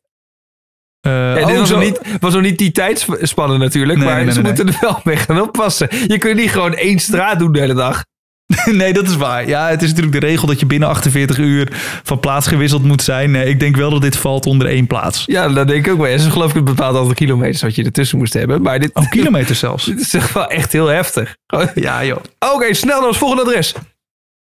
[1.02, 4.00] Dit oh, was, zo- nog niet, was nog niet die tijdspannen natuurlijk.
[4.00, 5.88] Nee, maar nee, nee, ze moeten er wel mee gaan oppassen.
[6.08, 8.06] Je kunt niet gewoon één straat doen de hele dag.
[8.72, 9.48] Nee, dat is waar.
[9.48, 11.68] Ja, het is natuurlijk de regel dat je binnen 48 uur
[12.04, 13.32] van plaats gewisseld moet zijn.
[13.32, 15.24] Nee, ik denk wel dat dit valt onder één plaats.
[15.26, 16.08] Ja, dat denk ik ook wel.
[16.08, 18.62] En ze geloof ik een bepaald aantal kilometers wat je ertussen moest hebben.
[18.62, 19.86] Maar dit, Oh, kilometer zelfs.
[19.96, 21.36] dit is echt wel echt heel heftig.
[21.76, 22.18] Ja, joh.
[22.54, 23.74] Oké, snel naar ons volgende adres.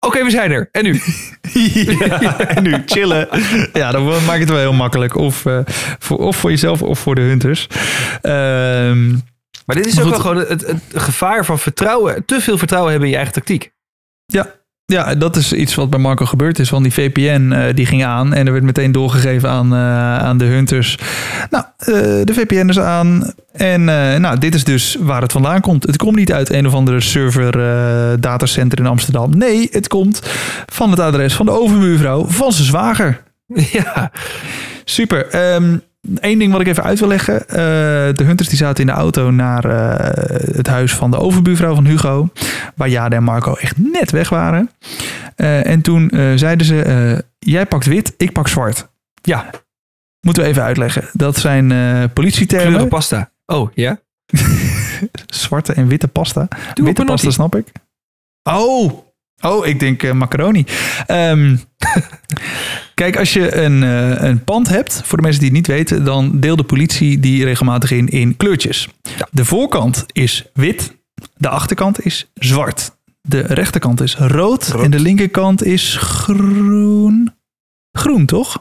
[0.06, 0.68] Oké, we zijn er.
[0.72, 1.00] En nu?
[2.20, 3.28] ja, en nu chillen.
[3.72, 5.16] Ja, dan maak je het wel heel makkelijk.
[5.16, 5.58] Of, eh,
[5.98, 7.66] voor, of voor jezelf of voor de hunters.
[8.22, 9.10] Ehm,
[9.66, 12.24] Maar dit is ook wel gewoon het, het gevaar van vertrouwen.
[12.24, 13.70] Te veel vertrouwen hebben in je eigen tactiek.
[14.32, 14.46] Ja.
[14.84, 16.70] ja, dat is iets wat bij Marco gebeurd is.
[16.70, 20.38] Want die VPN eh, die ging aan en er werd meteen doorgegeven aan, eh, aan
[20.38, 20.98] de hunters.
[21.50, 21.86] Nou, eh,
[22.24, 23.32] de VPN is aan.
[23.52, 23.84] En
[24.20, 25.86] nou, dit is dus waar het vandaan komt.
[25.86, 27.52] Het komt niet uit een of andere server
[28.20, 29.38] datacenter in Amsterdam.
[29.38, 30.20] Nee, het komt
[30.66, 33.22] van het adres van de overbuurvrouw van zijn zwager.
[33.72, 34.10] Ja,
[34.84, 35.26] Super.
[36.00, 37.48] Eén ding wat ik even uit wil leggen.
[37.48, 37.56] Eh,
[38.14, 41.86] de hunters die zaten in de auto naar eh, het huis van de overbuurvrouw van
[41.86, 42.28] Hugo.
[42.74, 44.70] Waar Jade en Marco echt net weg waren.
[45.36, 48.88] Eh, en toen zeiden ze, jij pakt wit, ik pak zwart.
[49.22, 49.50] ja.
[50.20, 51.08] Moeten we even uitleggen.
[51.12, 52.88] Dat zijn eh kleuren politietermen.
[52.88, 53.30] pasta.
[53.46, 54.00] Oh, ja?
[55.26, 56.48] Zwarte en witte pasta.
[56.74, 57.72] Doe witte pasta snap ik.
[58.42, 58.92] Oh,
[59.40, 60.66] oh ik denk macaroni.
[61.06, 61.56] Ehm,
[62.98, 66.04] kijk, als je een, eh, een pand hebt, voor de mensen die het niet weten,
[66.04, 68.88] dan deelt de politie die regelmatig in in kleurtjes.
[69.30, 70.96] De voorkant is wit,
[71.36, 72.96] de achterkant is zwart.
[73.20, 74.84] De rechterkant is rood, Rood.
[74.84, 77.34] en de linkerkant is groen.
[77.92, 78.58] Groen, toch?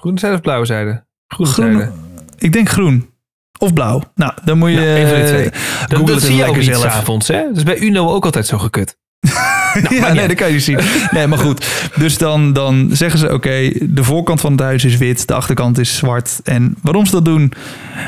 [0.00, 1.04] Groene zijde of blauwe zijde?
[1.26, 1.76] Groene Groen.
[1.76, 1.92] zijde.
[2.38, 3.10] Ik denk groen.
[3.58, 4.02] Of blauw.
[4.14, 4.80] Nou, dan moet je...
[4.80, 7.42] Ja, eh, Dat, zie je ook niet s'avonds, hè?
[7.42, 8.98] Dat is bij Uno ook altijd zo gekut.
[9.90, 10.80] ja, nee, dat kan je niet zien.
[11.10, 11.90] Nee, maar goed.
[11.96, 15.78] Dus dan, dan zeggen ze, oké, de voorkant van het huis is wit, de achterkant
[15.78, 16.40] is zwart.
[16.44, 17.52] En waarom ze dat doen,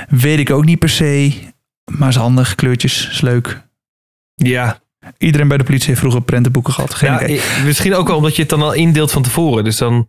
[0.09, 1.33] weet ik ook niet per se.
[1.99, 3.62] Maar is handig, kleurtjes, is leuk.
[4.35, 4.79] Ja.
[5.19, 6.95] Iedereen bij de politie heeft vroeger prentenboeken gehad.
[6.95, 7.41] Geen ja idee.
[7.64, 9.64] misschien ook wel omdat je het dan al indeelt van tevoren.
[9.64, 10.09] Dus dan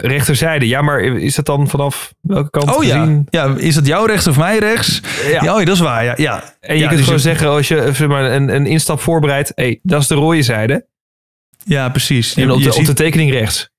[0.00, 0.66] rechterzijde.
[0.66, 2.98] Ja, maar is dat dan vanaf welke kant Oh ja.
[3.00, 3.26] gezien?
[3.30, 5.00] ja, is dat jouw rechts of mijn rechts?
[5.30, 5.42] Ja.
[5.42, 6.04] Ja, oh, dat is waar.
[6.04, 6.54] Ja, ja.
[6.60, 9.00] En je Ja, kunt dus gewoon je- zeggen, als je zeg maar, een, een instap
[9.00, 10.86] voorbereidt, hey, dat is de rode zijde.
[11.64, 12.34] ja precies.
[12.34, 13.70] Je- En op de, op de tekening rechts.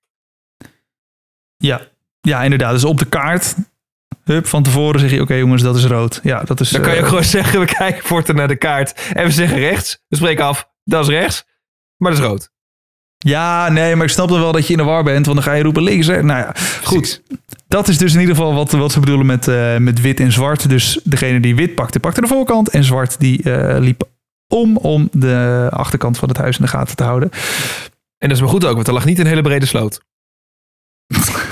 [1.57, 1.81] ja.
[2.21, 2.71] ja, inderdaad.
[2.71, 3.55] Dus op de kaart,
[4.23, 6.19] hup, van tevoren zeg je, oké jongens, dat is rood.
[6.23, 6.69] Ja, dat is...
[6.69, 9.09] Dan kan je eh, ook gewoon zeggen, we kijken voortaan naar de kaart.
[9.13, 9.99] En we zeggen rechts.
[10.07, 11.45] We spreken af, dat is rechts.
[11.97, 12.49] Maar dat is rood.
[13.17, 15.53] Ja, nee, maar ik snap wel dat je in de war bent, want dan ga
[15.53, 16.07] je roepen links.
[16.07, 16.23] Hè?
[16.23, 16.51] Nou ja,
[16.83, 17.21] goed.
[17.67, 20.31] Dat is dus in ieder geval wat, wat ze bedoelen met, eh, met wit en
[20.31, 20.69] zwart.
[20.69, 22.69] Dus degene die wit pakte, pakte de voorkant.
[22.69, 24.03] En zwart die eh, liep
[24.47, 27.29] om, om de achterkant van het huis in de gaten te houden.
[28.17, 30.01] En dat is maar goed ook, want er lag niet een hele brede sloot.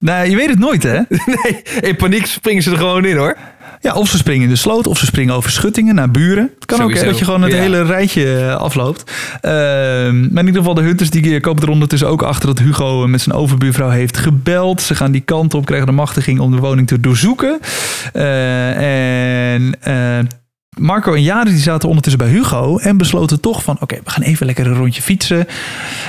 [0.00, 1.00] Nou, je weet het nooit, hè?
[1.42, 3.36] Nee, in paniek springen ze er gewoon in hoor.
[3.80, 6.50] Ja, of ze springen in de sloot, of ze springen over schuttingen naar buren.
[6.54, 7.58] Het kan ook hè, dat je gewoon het Ja.
[7.58, 9.12] hele rijtje eh, afloopt.
[9.40, 12.58] Ehm, maar in ieder geval, de hunters die eh, komen er ondertussen ook achter dat
[12.58, 14.80] Hugo met zijn overbuurvrouw heeft gebeld.
[14.82, 17.58] Ze gaan die kant op, krijgen de machtiging om de woning te doorzoeken.
[18.12, 20.18] Eh, en eh,
[20.78, 23.76] Marco en Jade die zaten ondertussen bij Hugo en besloten toch van...
[23.80, 25.46] oké, we gaan even lekker een rondje fietsen,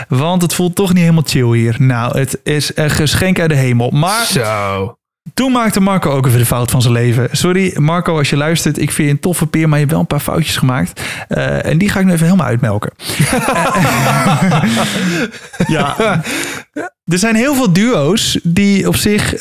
[0.07, 1.75] want het voelt toch niet helemaal chill hier.
[1.79, 3.89] Nou, het is een geschenk uit de hemel.
[3.89, 4.98] Maar Zo.
[5.33, 7.29] Toen maakte Marco ook even de fout van zijn leven.
[7.31, 8.77] Sorry, Marco, als je luistert.
[8.77, 11.01] Ik vind je een toffe peer, maar je hebt wel een paar foutjes gemaakt.
[11.27, 12.91] Eh, en die ga ik nu even helemaal uitmelken.
[15.77, 16.21] ja.
[17.05, 19.33] Er zijn heel veel duo's die op zich...
[19.33, 19.39] eh,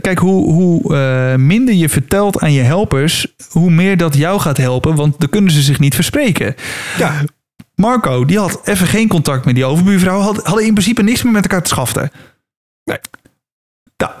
[0.00, 3.26] kijk, hoe, hoe eh, minder je vertelt aan je helpers...
[3.50, 4.94] hoe meer dat jou gaat helpen.
[4.94, 6.54] Want dan kunnen ze zich niet verspreken.
[6.98, 7.12] Ja.
[7.74, 10.20] Marco, die had even geen contact met die overbuurvrouw.
[10.20, 12.10] Had, hadden in principe niks meer met elkaar te schaften.
[12.84, 12.98] Nee.
[13.96, 14.12] Nou,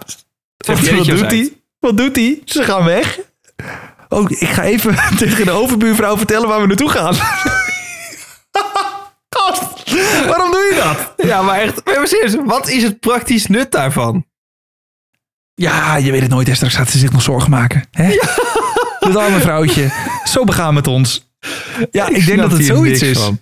[0.66, 1.52] wat, doet hij?
[1.78, 2.42] Wat doet hij?
[2.44, 3.18] Ze gaan weg.
[4.08, 7.14] Oh, ik ga even tegen de overbuurvrouw vertellen waar we naartoe gaan.
[9.28, 9.94] Gast,
[10.26, 11.26] waarom doe je dat?
[11.26, 14.26] Ja, maar echt, maar serieus, wat is het praktisch nut daarvan?
[15.54, 16.46] Ja, je weet het nooit.
[16.46, 16.54] hè.
[16.54, 17.84] Straks gaat ze zich nog zorgen maken.
[17.90, 18.16] Hè?
[19.00, 19.90] Dat arme vrouwtje.
[20.24, 21.30] Zo begaan met ons.
[21.90, 23.18] Ja, ik, denk dat het zoiets is.
[23.18, 23.40] van.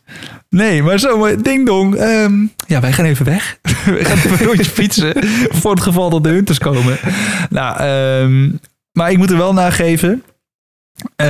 [0.55, 1.95] Nee, maar zo, ding dong.
[1.95, 2.33] Ehm,
[2.67, 3.59] ja, wij gaan even weg.
[3.85, 5.13] we gaan even een rondje fietsen.
[5.61, 6.99] Voor het geval dat de hunters komen.
[7.51, 8.51] Nou, ehm,
[8.93, 10.23] maar ik moet er wel nageven.
[11.17, 11.29] eh,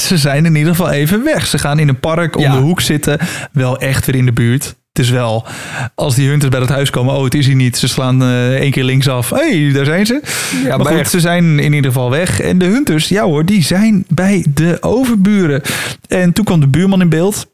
[0.00, 1.46] ze zijn in ieder geval even weg.
[1.46, 2.52] Ze gaan in een park om Ja.
[2.52, 3.18] de hoek zitten.
[3.52, 4.64] Wel echt weer in de buurt.
[4.92, 5.46] Het is wel,
[5.94, 7.78] als die hunters bij het huis komen, oh, het is hij niet.
[7.78, 9.30] Ze slaan eh één keer linksaf.
[9.30, 10.20] Hé, hey, daar zijn ze.
[10.62, 11.10] Ja, maar maar goed, echt.
[11.10, 12.40] ze zijn in ieder geval weg.
[12.40, 15.62] En de hunters, ja hoor, die zijn bij de overburen.
[16.08, 17.49] En toen kwam de buurman in beeld.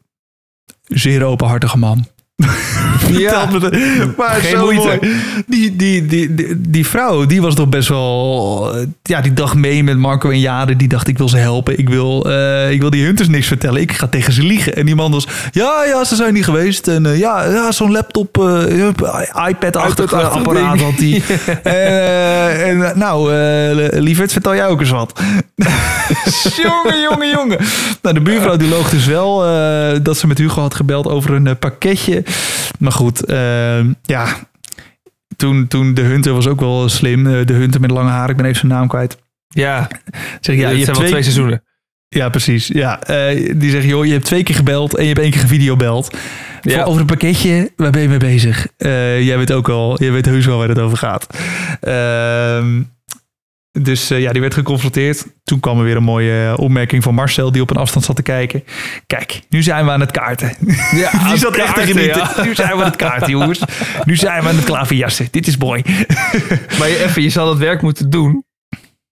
[0.87, 2.05] Zeer openhartige man.
[3.07, 3.49] Ja.
[4.17, 4.81] Maar Geen zo moeite.
[5.01, 5.15] mooi.
[5.47, 8.71] Die, die, die, die, die vrouw, die was toch best wel...
[8.75, 10.75] eh, Ja, die dacht mee met Marco en Jade.
[10.75, 11.79] Die dacht, ik wil ze helpen.
[11.79, 13.81] Ik wil, eh, ik wil die hunters niks vertellen.
[13.81, 14.75] Ik ga tegen ze liegen.
[14.75, 15.27] En die man was...
[15.51, 16.87] Ja, ja, ze zijn niet geweest.
[16.87, 18.37] En eh, ja, ja zo'n laptop,
[19.49, 20.93] iPad-achtig apparaat had.
[21.63, 23.31] Eh, en, nou,
[23.99, 25.19] lieverd, vertel jij ook eens wat.
[26.63, 27.57] jongen, jongen, jongen.
[28.01, 29.39] Nou, de buurvrouw die loog dus wel
[30.01, 32.23] dat ze met Hugo had gebeld over een pakketje.
[32.79, 34.27] Maar goed, eh, ja.
[35.35, 37.27] Toen, toen de hunter was ook wel slim.
[37.27, 39.17] Eh, de hunter met lange haar, ik ben even zijn naam kwijt.
[39.47, 39.87] Ja,
[40.41, 41.63] Zeg, ja, ja, je je zijn hebt wel twee seizoenen.
[42.09, 42.67] ja, precies.
[42.67, 45.41] Ja, eh, die zegt, joh, je hebt twee keer gebeld en je hebt één keer
[45.41, 46.17] gevideobeld.
[46.61, 46.83] Ja.
[46.83, 48.67] Over een pakketje, waar ben je mee bezig?
[48.77, 51.27] Eh, jij weet ook al, jij weet heus wel waar het over gaat.
[51.81, 52.81] Ehm,
[53.81, 55.25] dus eh, ja, die werd geconfronteerd.
[55.43, 58.15] Toen kwam er weer een mooie eh, opmerking van Marcel, die op een afstand zat
[58.15, 58.63] te kijken.
[59.07, 60.55] Kijk, nu zijn we aan het kaarten.
[60.91, 62.29] Ja, die zat echt te genieten.
[62.35, 62.43] ja.
[62.43, 63.59] Nu zijn we aan het kaarten, jongens.
[64.03, 65.27] Nu zijn we aan het klaverjassen.
[65.31, 65.83] Dit is mooi.
[66.79, 68.45] Maar je, even, je zal het werk moeten doen.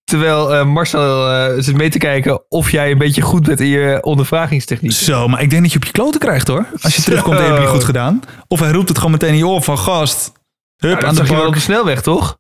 [0.03, 3.67] Terwijl eh, Marcel eh, zit mee te kijken of jij een beetje goed bent in
[3.67, 4.91] je ondervragingstechniek.
[4.91, 6.65] Zo, maar ik denk dat je op je kloten krijgt hoor.
[6.81, 8.21] Als je terugkomt, heb je goed gedaan.
[8.47, 10.31] Of hij roept het gewoon meteen in je oor van gast.
[10.77, 12.37] Hup, dat aan de zag je wel op de snelweg, toch?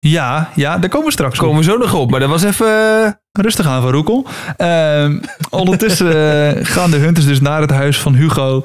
[0.00, 1.44] Ja, ja, daar komen we straks op.
[1.44, 2.10] Komen we zo nog op.
[2.10, 2.66] Maar dat was even...
[3.04, 4.26] eh, Rustig aan van Roekel.
[4.56, 5.18] Ehm,
[5.50, 6.08] ondertussen
[6.56, 8.62] eh, gaan de hunters dus naar het huis van Hugo.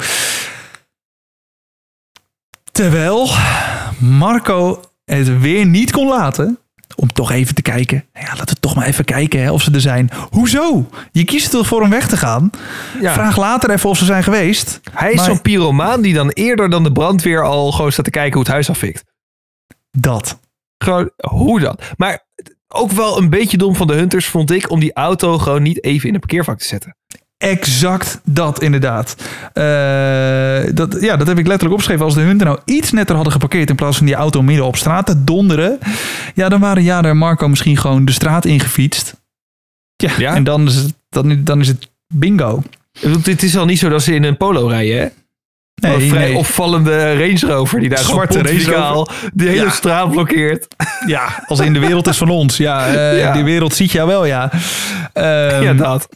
[2.72, 3.30] Terwijl
[4.00, 6.60] Marco het weer niet kon laten
[6.96, 8.06] om toch even te kijken.
[8.14, 10.10] Ja, laten we toch maar even kijken hè, of ze er zijn.
[10.30, 10.90] Hoezo?
[11.12, 12.50] Je kiest toch voor om weg te gaan?
[13.02, 13.14] ja.
[13.14, 14.80] Vraag later even of ze zijn geweest.
[14.92, 18.12] Hij is Maar- zo'n pyromaan die dan eerder dan de brandweer al gewoon staat te
[18.12, 19.04] kijken hoe het huis afvikt.
[19.92, 20.40] Dat.
[20.86, 21.78] Gewoon, hoe dan?
[21.98, 22.26] Maar
[22.68, 25.84] ook wel een beetje dom van de hunters vond ik om die auto gewoon niet
[25.84, 26.96] even in een parkeervak te zetten.
[27.38, 29.16] Exact dat, inderdaad.
[29.54, 32.06] Eh, dat, ja, dat heb ik letterlijk opgeschreven.
[32.06, 33.70] Als de hunter nou iets netter hadden geparkeerd...
[33.70, 35.80] in plaats van die auto midden op straat te donderen...
[36.36, 39.24] ja, dan waren Jada en Marco misschien gewoon de straat ingefietst.
[39.96, 40.36] Ja, Ja.
[40.36, 42.62] en dan is, het, dan, dan is het bingo.
[43.24, 45.08] Het is al niet zo dat ze in een polo rijden, hè?
[45.88, 46.38] Nee, een vrij nee.
[46.38, 49.70] opvallende Range Rover die daar Zwarte gewoon pontificaal de hele Ja.
[49.70, 50.68] straat blokkeert.
[51.08, 52.58] Ja, als in de wereld is van ons.
[52.58, 53.34] Ja, eh, Ja.
[53.34, 54.52] die wereld ziet jou wel, ja.
[55.14, 56.10] Ehm, ja, dat.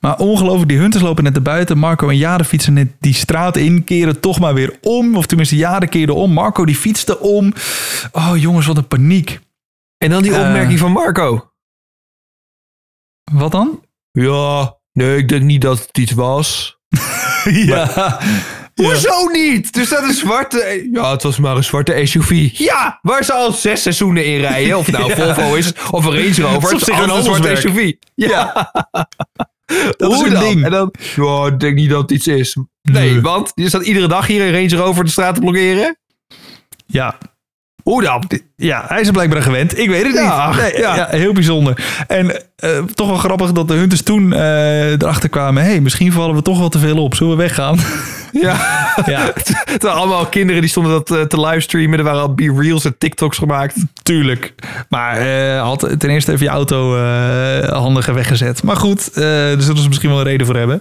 [0.00, 1.78] Maar ongelooflijk, die hunters lopen net naar buiten.
[1.78, 5.16] Marco en Jade fietsen net die straat in, keren toch maar weer om.
[5.16, 6.32] Of tenminste, Jade keerde om.
[6.32, 7.52] Marco die fietste om.
[8.12, 9.40] Oh jongens, wat een paniek.
[9.98, 10.40] En dan die Eh.
[10.40, 11.50] opmerking van Marco.
[13.32, 13.80] Wat dan?
[14.10, 16.78] Ja, nee, ik denk niet dat het iets was.
[17.44, 18.18] ja.
[18.74, 19.76] Hoezo niet?
[19.76, 20.88] Er staat een zwarte...
[20.92, 22.50] Ja, het was maar een zwarte SUV.
[22.52, 24.78] Ja, waar ze al zes seizoenen in rijden.
[24.78, 25.12] Of nou.
[25.14, 26.70] Volvo is, of een Range Rover.
[26.72, 27.56] Het is is zich een een zwarte.
[27.56, 27.92] SUV.
[28.14, 28.52] Ja,
[29.96, 30.42] Dat is Hoe een dan?
[30.42, 30.64] ding.
[30.64, 32.56] En dan, ja, ik denk niet dat het iets is.
[32.82, 33.20] Nee, Nee.
[33.20, 35.98] want je staat iedere dag hier een Range Rover de straat te blokkeren.
[36.86, 37.18] Ja.
[37.84, 38.30] Hoe dan?
[38.56, 39.78] ja, hij is er blijkbaar gewend.
[39.78, 40.60] Ik weet het Ja, niet.
[40.60, 40.96] Nee, ja.
[40.96, 41.06] ja.
[41.10, 41.84] heel bijzonder.
[42.06, 45.62] En eh, toch wel grappig dat de hunters toen eh, erachter kwamen.
[45.62, 47.14] Hé, hey, misschien vallen we toch wel te veel op.
[47.14, 47.78] Zullen we weggaan?
[48.40, 48.56] Ja.
[49.06, 49.32] ja,
[49.70, 51.98] Het waren allemaal kinderen die stonden dat eh, te livestreamen.
[51.98, 53.74] Er waren al B-reels en TikToks gemaakt.
[54.02, 54.54] tuurlijk.
[54.88, 55.28] Maar
[55.58, 56.96] had ten eerste even je auto
[57.78, 58.62] handiger weggezet.
[58.62, 60.80] Maar goed, daar zullen ze misschien wel een reden voor hebben.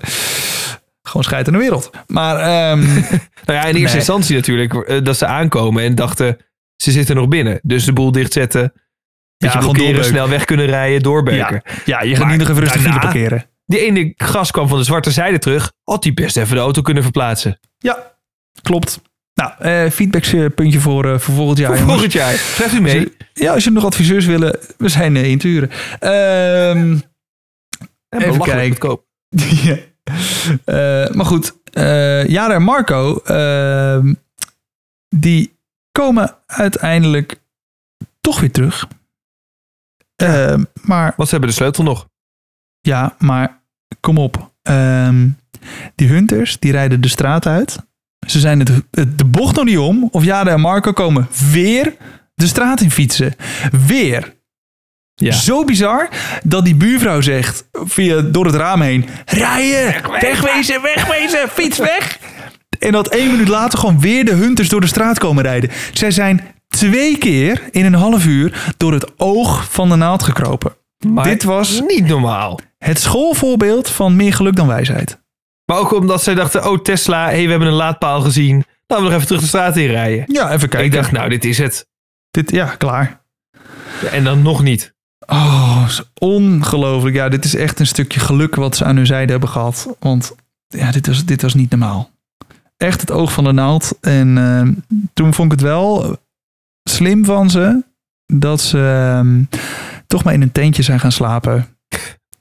[1.03, 1.89] Gewoon scheid in de wereld.
[2.07, 2.79] Maar ehm,
[3.45, 3.95] Nou ja, in eerste Nee.
[3.95, 5.01] instantie natuurlijk.
[5.05, 6.37] dat ze aankomen en dachten,
[6.83, 7.59] ze zitten nog binnen.
[7.63, 8.73] Dus de boel dichtzetten.
[9.37, 10.05] Ja, gewoon doorbeuken.
[10.05, 11.61] snel weg kunnen rijden, doorbeuken.
[11.65, 13.45] ja, ja, je gaat Maar niet nog even rustig daarna- file parkeren.
[13.65, 15.71] Die ene gast kwam van de zwarte zijde terug.
[15.83, 17.59] Had hij best even de auto kunnen verplaatsen.
[17.77, 18.11] Ja,
[18.61, 19.01] klopt.
[19.33, 21.77] Nou, eh feedbackpuntje voor, eh, voor volgend jaar.
[21.77, 22.33] Voor volgend jaar.
[22.33, 23.15] Schrijft u mee.
[23.33, 25.69] Ja, als je nog adviseurs willen, we zijn eh, in Turen.
[25.99, 26.97] Ehm,
[28.09, 28.67] En even kijken.
[28.67, 29.05] goedkoop.
[29.63, 29.77] ja,
[31.13, 31.53] maar goed,
[32.27, 34.13] Jara en Marco, ehm,
[35.15, 35.52] die
[35.99, 37.41] komen uiteindelijk
[38.21, 38.87] toch weer terug.
[40.15, 42.07] Ehm, maar Want ze hebben de sleutel nog.
[42.81, 43.61] ja, maar
[43.99, 44.51] kom op.
[44.61, 45.29] Ehm,
[45.95, 47.77] die hunters, die rijden de straat uit.
[48.27, 50.07] Ze zijn het, het- de bocht nog niet om.
[50.11, 51.95] Of Jara en Marco komen weer
[52.35, 53.35] de straat in fietsen.
[53.87, 54.35] Weer.
[55.15, 55.31] Ja.
[55.31, 56.09] Zo bizar
[56.43, 62.19] dat die buurvrouw zegt via, door het raam heen: rijden, wegwezen, wegwezen, fiets weg.
[62.83, 65.69] En dat één minuut later gewoon weer de hunters door de straat komen rijden.
[65.93, 70.75] Zij zijn twee keer in een half uur door het oog van de naald gekropen.
[71.07, 72.59] Maar Dit was niet normaal.
[72.77, 75.21] het schoolvoorbeeld van meer geluk dan wijsheid.
[75.65, 78.63] Maar ook omdat zij dachten, oh Tesla, hey, we hebben een laadpaal gezien.
[78.87, 80.23] Laten we nog even terug de straat in rijden.
[80.27, 80.85] Ja, even kijken.
[80.87, 81.87] Ik dacht, nou, dit is het.
[82.31, 83.21] dit, ja, klaar.
[84.11, 84.93] En dan nog niet.
[85.27, 85.87] Oh,
[86.19, 87.15] ongelooflijk.
[87.15, 89.87] Ja, dit is echt een stukje geluk wat ze aan hun zijde hebben gehad.
[89.99, 90.35] Want
[90.67, 92.11] ja, dit was, dit was niet normaal.
[92.83, 93.97] Echt het oog van de naald.
[94.01, 94.67] En eh,
[95.13, 96.17] toen vond ik het wel
[96.89, 97.83] slim van ze
[98.25, 99.27] dat ze eh,
[100.07, 101.67] toch maar in een tentje zijn gaan slapen.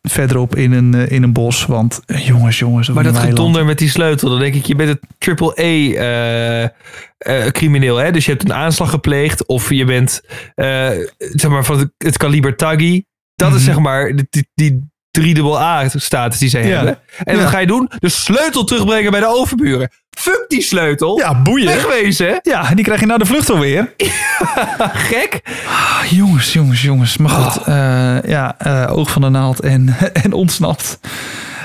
[0.09, 1.67] Verderop in een, eh, in een bos.
[1.67, 2.89] Want eh, jongens, jongens.
[2.89, 7.97] Maar dat gedonder met die sleutel, dan denk ik, je bent een triple-A-crimineel.
[7.97, 8.11] hè?
[8.11, 10.21] Dus je hebt een aanslag gepleegd of je bent
[10.55, 10.89] eh,
[11.19, 13.03] zeg maar, van het, het kaliber Taggy.
[13.35, 13.65] Dat is Mhm.
[13.65, 16.59] zeg maar die, die, die 3AA-status die Ja.
[16.77, 16.99] hebben.
[17.25, 17.91] En wat ga je doen?
[17.99, 19.91] De sleutel terugbrengen bij de overburen.
[20.11, 21.19] Fuck die sleutel.
[21.19, 21.67] Ja, boeien.
[21.67, 22.39] Wegwezen.
[22.43, 23.95] Ja, die krijg je na de vlucht alweer.
[25.11, 25.41] Gek.
[25.67, 27.17] Ah, jongens, jongens, jongens.
[27.17, 31.01] Maar goed, eh, ja, eh, oog van de naald en, en ontsnapt.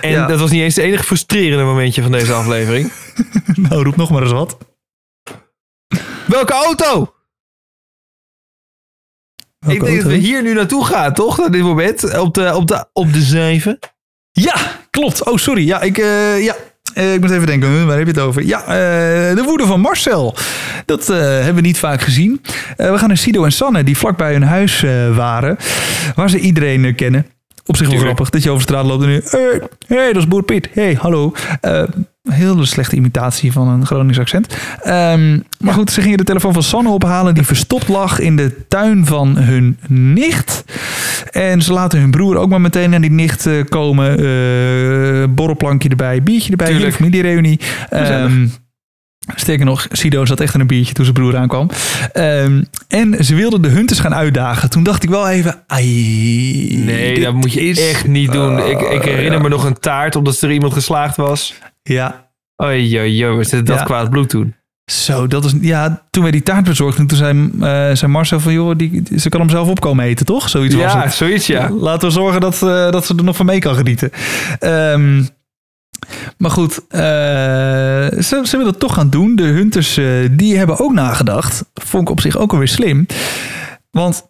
[0.01, 0.25] En Ja.
[0.27, 2.91] dat was niet eens het enige frustrerende momentje van deze aflevering.
[3.69, 4.57] Nou, roep nog maar eens wat.
[6.25, 7.13] Welke auto?
[9.59, 11.39] Welke ik denk dat we hier nu naartoe gaan, toch?
[11.39, 12.19] Op dit moment.
[12.19, 13.79] Op de, op de, op de zeven.
[14.31, 14.55] Ja,
[14.89, 15.23] klopt.
[15.23, 15.65] Oh, sorry.
[15.65, 16.55] Ja, ik, eh, ja.
[16.93, 18.45] Eh, ik moet even denken, waar heb je het over?
[18.45, 20.35] Ja, eh, de woede van Marcel.
[20.85, 22.41] Dat hebben we niet vaak gezien.
[22.75, 24.81] We gaan naar Sido en Sanne, die vlakbij hun huis
[25.15, 25.57] waren.
[26.15, 27.25] Waar ze iedereen kennen.
[27.65, 29.21] Op zich wel grappig dat je over straat loopt en nu...
[29.29, 30.69] Hey, hey, dat is Boer Piet.
[30.73, 31.33] Hey, hallo.
[32.29, 34.57] Hele slechte imitatie van een Gronings accent.
[34.81, 37.33] Ehm, maar goed, ze gingen de telefoon van Sanne ophalen...
[37.33, 40.63] die verstopt lag in de tuin van hun nicht.
[41.31, 44.09] En ze laten hun broer ook maar meteen naar die nicht eh, komen.
[44.19, 46.93] Eh borrelplankje erbij, biertje erbij, Tuurlijk.
[46.95, 47.59] familiereunie.
[47.89, 48.47] Ehm,
[49.35, 51.69] sterker nog, Sido zat echt in een biertje toen zijn broer aankwam.
[52.13, 54.69] Ehm, en ze wilden de hunters gaan uitdagen.
[54.69, 55.63] Toen dacht ik wel even...
[55.67, 58.57] Ai, Nee, dat moet je is- echt niet doen.
[58.59, 59.39] ik, ik herinner ja.
[59.41, 61.53] me nog een taart omdat er iemand geslaagd was.
[61.87, 62.25] Ja,
[62.63, 63.83] Oei, oei, oei, dat Ja.
[63.83, 64.55] kwaad bloed doen.
[64.91, 65.53] zo, dat is...
[65.61, 68.53] Ja, toen wij die taart bezorgden, toen zei, eh, zei Marcel van...
[68.53, 70.49] joh, die, ze kan hem zelf opkomen eten, toch?
[70.49, 71.13] Zoiets was Ja, het.
[71.13, 71.69] zoiets ja.
[71.71, 74.11] Laten we zorgen dat, eh, dat ze er nog van mee kan genieten.
[74.59, 75.23] Ehm,
[76.37, 76.99] maar goed, eh,
[78.21, 79.35] ze, ze willen het toch gaan doen.
[79.35, 79.99] De Hunters,
[80.31, 81.63] die hebben ook nagedacht.
[81.73, 83.05] Vond ik op zich ook alweer slim.
[83.91, 84.23] Want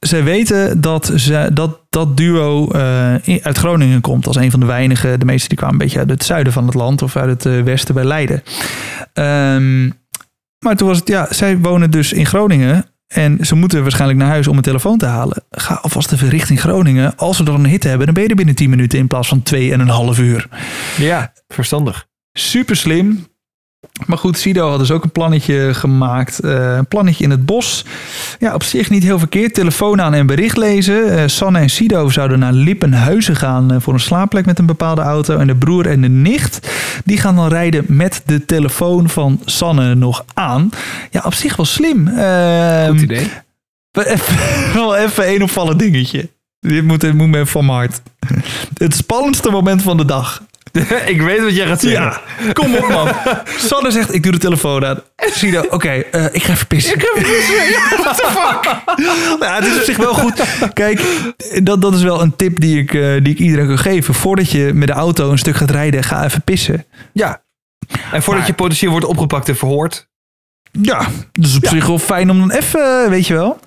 [0.00, 4.26] zij weten dat ze, dat, dat duo eh, uit Groningen komt.
[4.26, 5.20] Als een van de weinigen.
[5.20, 7.02] De meeste die kwamen een beetje uit het zuiden van het land.
[7.02, 8.42] Of uit het eh, westen bij Leiden.
[9.12, 9.90] Ehm,
[10.58, 12.84] maar toen was het, ja, zij wonen dus in Groningen.
[13.06, 15.44] En ze moeten waarschijnlijk naar huis om een telefoon te halen.
[15.50, 17.16] Ga alvast even richting Groningen.
[17.16, 19.28] Als we dan een hit hebben, dan ben je er binnen 10 minuten in plaats
[19.28, 19.42] van
[20.14, 20.48] 2,5 uur.
[20.98, 22.06] Ja, verstandig.
[22.32, 23.26] Super slim.
[24.06, 26.38] Maar goed, Sido had dus ook een plannetje gemaakt.
[26.40, 27.84] Eh, een plannetje in het bos.
[28.38, 29.54] Ja, op zich niet heel verkeerd.
[29.54, 31.16] Telefoon aan en bericht lezen.
[31.18, 35.00] Eh, Sanne en Sido zouden naar Lippenhuizen gaan eh, voor een slaapplek met een bepaalde
[35.00, 35.36] auto.
[35.38, 36.68] En de broer en de nicht,
[37.04, 40.70] die gaan dan rijden met de telefoon van Sanne nog aan.
[41.10, 42.08] Ja, op zich wel slim.
[42.08, 43.30] Ehm, Goed idee.
[43.90, 44.36] wel even-
[44.74, 46.28] Wel even een opvallend dingetje.
[46.60, 48.00] Dit moet, dit moet me van mijn hart.
[48.78, 50.42] Het spannendste moment van de dag.
[51.14, 52.20] ik weet wat jij gaat zeggen.
[52.44, 53.08] Ja, kom op man.
[53.68, 55.00] Sanne zegt, ik doe de telefoon aan.
[55.16, 56.94] Sido, oké, eh, ik ga even pissen.
[56.94, 57.98] Ik ga even pissen.
[58.02, 58.74] What the fuck?
[59.40, 60.42] Nou, het is op zich wel goed.
[60.72, 61.02] Kijk,
[61.62, 64.14] dat, dat is wel een tip die ik, eh, die ik iedereen kan geven.
[64.14, 66.84] Voordat je met de auto een stuk gaat rijden, ga even pissen.
[67.12, 67.42] Ja.
[67.88, 70.08] En voordat Maar- je potentieel wordt opgepakt en verhoord.
[70.82, 73.58] Ja, dus op zich wel fijn om dan even, weet je wel,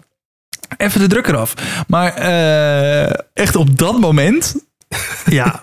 [0.78, 1.54] even de druk eraf.
[1.88, 4.56] Maar eh, echt op dat moment,
[5.40, 5.60] ja.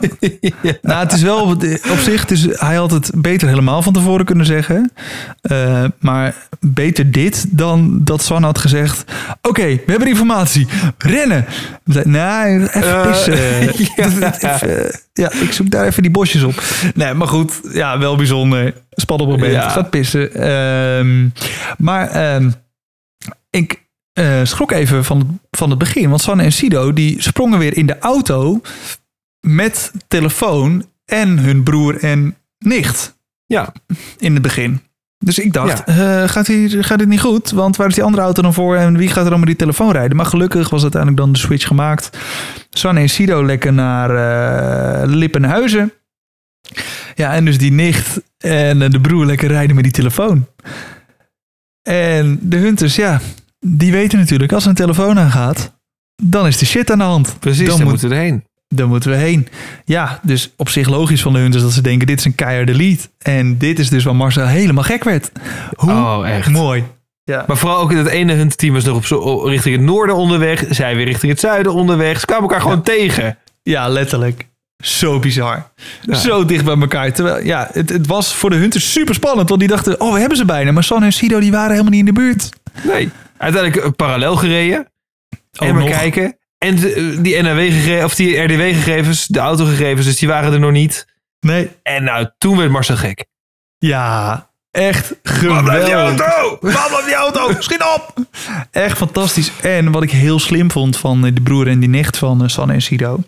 [0.82, 1.50] Nou, het is wel op,
[1.90, 4.92] op zich, het is, hij had het beter helemaal van tevoren kunnen zeggen.
[5.40, 9.04] Eh, maar beter dit dan dat Swan had gezegd.
[9.42, 10.66] Oké, we hebben informatie.
[10.98, 11.46] Rennen.
[11.84, 13.36] Nee, even Eh, pissen.
[13.96, 14.34] ja.
[14.54, 16.62] Even, ja, ik zoek daar even die bosjes op.
[16.94, 17.60] Nee, maar goed.
[17.72, 18.74] Ja, wel bijzonder.
[18.90, 19.52] Spannend moment.
[19.52, 19.68] Ja.
[19.68, 20.34] Gaat pissen.
[20.34, 21.28] Ehm,
[21.78, 22.50] maar ehm,
[23.50, 26.08] ik eh, schrok even van het, van het begin.
[26.08, 28.60] Want Sanne en Sido die sprongen weer in de auto
[29.40, 33.14] met telefoon en hun broer en nicht
[33.46, 33.72] Ja,
[34.18, 34.80] in het begin.
[35.18, 37.50] Dus ik dacht, eh, gaat, hier, gaat dit niet goed?
[37.50, 39.92] Want waar is die andere auto dan voor en wie gaat er allemaal die telefoon
[39.92, 40.16] rijden?
[40.16, 42.18] Maar gelukkig was uiteindelijk dan de switch gemaakt.
[42.70, 44.10] Sanne en Sido lekker naar
[45.02, 45.92] eh, Lippenhuizen.
[47.14, 50.46] Ja, en dus die nicht en eh, de broer lekker rijden met die telefoon.
[51.82, 53.20] En de hunters, ja,
[53.58, 55.72] die weten natuurlijk, als er een telefoon aangaat,
[56.22, 57.36] dan is de shit aan de hand.
[57.40, 57.58] precies.
[57.58, 58.44] Dan Daar moet- moeten we erheen.
[58.68, 59.48] Dan moeten we heen.
[59.84, 62.74] Ja, dus op zich logisch van de hunters dat ze denken, dit is een keiharde
[62.74, 63.08] lead.
[63.18, 65.30] En dit is dus waar Marcel helemaal gek werd.
[65.76, 66.48] Hoe Oh, echt.
[66.50, 66.84] mooi.
[67.24, 67.44] Ja.
[67.46, 70.64] Maar vooral ook dat ene huntteam was nog op zo, richting het noorden onderweg.
[70.70, 72.20] Zij weer richting het zuiden onderweg.
[72.20, 73.38] Ze kwamen elkaar gewoon tegen.
[73.62, 74.46] ja, letterlijk.
[74.84, 75.70] Zo bizar.
[76.02, 76.14] Ja.
[76.14, 77.12] Zo dicht bij elkaar.
[77.12, 79.48] Terwijl, ja, het, het was voor de hunters super spannend.
[79.48, 80.72] Want die dachten, oh, we hebben ze bijna.
[80.72, 82.48] Maar San en Sido, die waren helemaal niet in de buurt.
[82.84, 83.10] Nee.
[83.36, 84.88] Uiteindelijk eh, parallel gereden.
[85.52, 85.90] en maar nog.
[85.98, 86.36] kijken.
[86.58, 90.70] En de- eh, die NAW-gegevens, of die RDW-gegevens, de autogegevens, dus die waren er nog
[90.72, 91.06] niet.
[91.40, 91.70] Nee.
[91.82, 93.24] En nou, toen werd Marcel gek.
[93.78, 96.20] Ja, echt Waar blijft die geweldig.
[96.26, 96.56] auto?
[96.60, 97.50] Blijft die auto?
[97.60, 98.14] Schiet op!
[98.70, 99.50] Echt fantastisch.
[99.62, 102.48] En wat ik heel slim vond van eh, de broer en die nicht van eh,
[102.48, 103.18] Sanne en Sido.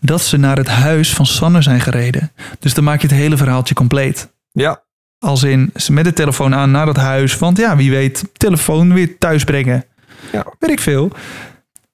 [0.00, 2.32] Dat ze naar het huis van Sanne zijn gereden.
[2.58, 4.32] Dus dan maak je het hele verhaaltje compleet.
[4.52, 4.82] Ja.
[5.18, 7.38] Als in ze met de telefoon aan naar dat huis.
[7.38, 9.84] Want ja, wie weet, telefoon weer thuis brengen.
[10.32, 10.44] Ja.
[10.58, 11.10] Weet ik veel.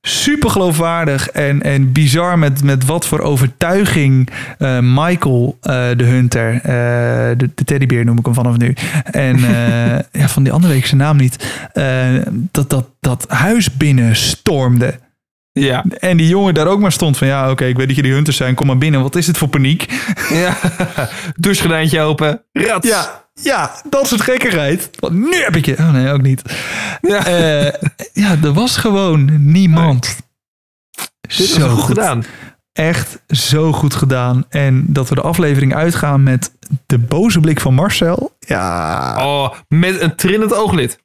[0.02, 4.28] Super geloofwaardig en, en bizar met, met wat voor overtuiging
[4.58, 6.62] eh, Michael, eh, de hunter, eh,
[7.38, 8.74] de, de teddybeer noem ik hem vanaf nu.
[9.04, 9.38] En
[10.20, 11.64] ja, van die andere week zijn naam niet.
[12.50, 14.98] dat, dat, dat huis binnen stormde.
[15.52, 15.84] Ja.
[15.98, 18.36] En die jongen daar ook maar stond van ja, oké, ik weet dat jullie hunters
[18.36, 19.02] zijn, kom maar binnen.
[19.02, 19.86] Wat is het voor paniek?
[20.28, 20.56] ja.
[21.36, 22.42] Douchegordijntje open.
[22.52, 22.88] Rats.
[22.88, 24.90] Ja, ja, dat soort gekkigheid.
[24.98, 25.76] Want nu heb ik je.
[25.78, 26.42] Oh nee, ook niet.
[27.00, 27.26] Ja.
[27.26, 27.72] Eh,
[28.12, 30.16] ja, er was gewoon niemand.
[31.56, 32.24] Wel goed gedaan.
[32.72, 34.44] Echt zo goed gedaan.
[34.48, 36.52] En dat we de aflevering uitgaan met
[36.86, 38.36] de boze blik van Marcel.
[38.38, 40.98] Ja, Oh, met een trillend ooglid.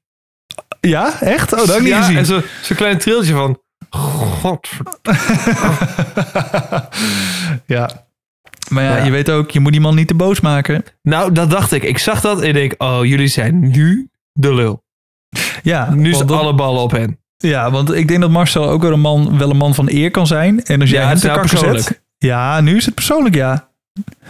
[0.79, 1.53] ja echt?
[1.53, 2.17] Oh, dat heb ik niet ja, gezien.
[2.17, 3.59] en zo'n zo klein triltje van...
[3.95, 5.19] Godverdomme.
[7.65, 7.89] ja.
[8.69, 9.03] Maar ja, Ja.
[9.03, 10.83] je weet ook, je moet die man niet te boos maken.
[11.01, 11.83] Nou, dat dacht ik.
[11.83, 14.83] Ik zag dat en ik denk, oh, jullie zijn nu de lul.
[15.63, 17.19] Ja, Nu dat- alle ballen op hen.
[17.37, 20.11] Ja, want ik denk dat Marcel ook wel een man, wel een man van eer
[20.11, 20.63] kan zijn.
[20.63, 21.69] En als jij Ja, hem het te nou kakken zet...
[21.69, 22.03] persoonlijk.
[22.17, 23.69] Ja, nu is het persoonlijk, ja.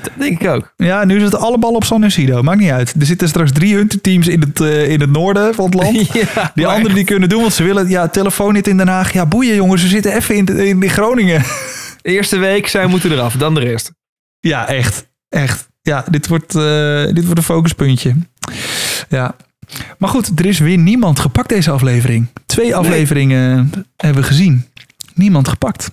[0.01, 0.74] Dat denk ik ook.
[0.78, 2.11] Ja, nu is het alle ballen op San.
[2.41, 2.93] Maakt niet uit.
[2.99, 5.95] Er zitten straks drie hunterteams in het, eh, in het noorden van het land.
[6.13, 7.89] Ja, Die maar anderen die kunnen doen wat ze willen.
[7.89, 9.13] Ja, telefoon niet in Den Haag.
[9.13, 9.82] Ja, boeien jongens.
[9.82, 11.41] We zitten even in, in, in Groningen.
[12.01, 13.91] De eerste week, zij moeten eraf, dan de rest.
[14.39, 15.07] Ja, echt.
[15.30, 15.68] Echt.
[15.82, 18.16] Ja, dit wordt, eh, dit wordt een focuspuntje.
[19.09, 19.36] Ja.
[19.97, 22.28] Maar goed, er is weer niemand gepakt deze aflevering.
[22.45, 24.66] Twee afleveringen hebben we gezien.
[25.13, 25.89] Niemand gepakt.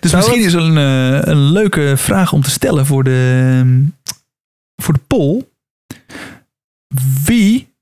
[0.00, 3.86] Dus Zou misschien is een, eh, een leuke vraag om te stellen voor de,
[4.82, 5.46] voor de poll.
[7.24, 7.74] Wie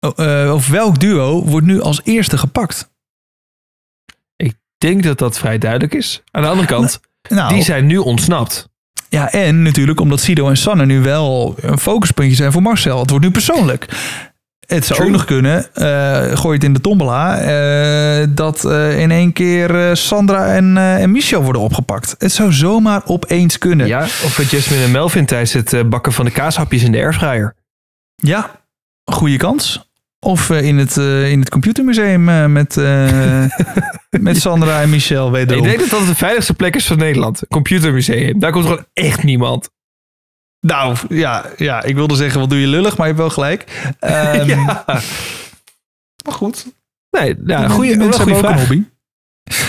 [0.00, 2.90] oh, eh, of welk duo wordt nu als eerste gepakt?
[4.36, 6.22] Ik denk dat dat vrij duidelijk is.
[6.30, 8.68] Aan de andere kant, Nou, die zijn nu ontsnapt.
[9.08, 13.00] Ja, en natuurlijk omdat Sido en Sanne nu wel een focuspuntje zijn voor Marcel.
[13.00, 13.88] Het wordt nu persoonlijk.
[14.70, 15.06] Het zou True.
[15.06, 19.96] ook nog kunnen, eh gooi het in de tombola, eh, dat eh, in één keer
[19.96, 22.14] Sandra en, en Michel worden opgepakt.
[22.18, 23.86] Het zou zomaar opeens kunnen.
[23.86, 27.54] Ja, of Jasmine en Melvin tijdens het bakken van de kaashapjes in de airfryer.
[28.16, 28.50] Ja,
[29.04, 29.88] goede kans.
[30.18, 32.76] Of in, het, in het computermuseum met,
[34.28, 35.64] met Sandra en Michel wederom.
[35.64, 37.42] Ik denk dat dat de veiligste plek is van Nederland.
[37.48, 38.38] Computermuseum.
[38.38, 39.70] Daar komt gewoon echt niemand.
[40.60, 43.92] Nou, ja, ja, ik wilde zeggen, wat doe je lullig, maar je hebt wel gelijk.
[43.98, 44.84] Ehm, ja.
[46.24, 46.66] Maar goed,
[47.10, 48.82] Nee, Die goede, mensen hebben ook een hobby.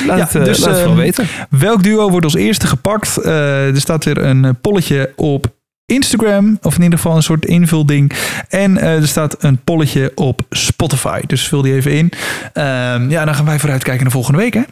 [0.06, 1.28] Laat, Ja, het, eh, dus, laat het ehm, vooral weten.
[1.50, 3.18] Welk duo wordt als eerste gepakt?
[3.18, 5.54] Eh, er staat weer een polletje op
[5.86, 8.12] Instagram, of in ieder geval een soort invulding.
[8.50, 11.22] En eh, er staat een polletje op Spotify.
[11.28, 12.12] Dus vul die even in.
[12.54, 14.64] Ehm, ja, dan gaan wij vooruitkijken naar volgende week, hè?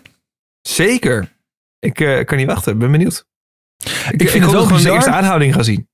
[0.61, 1.27] Zeker.
[1.79, 2.77] Ik kan niet wachten.
[2.77, 3.25] Ben benieuwd.
[4.11, 5.87] Ik, ik, vind het hoop wel dat we de eerste aanhouding gaan zien.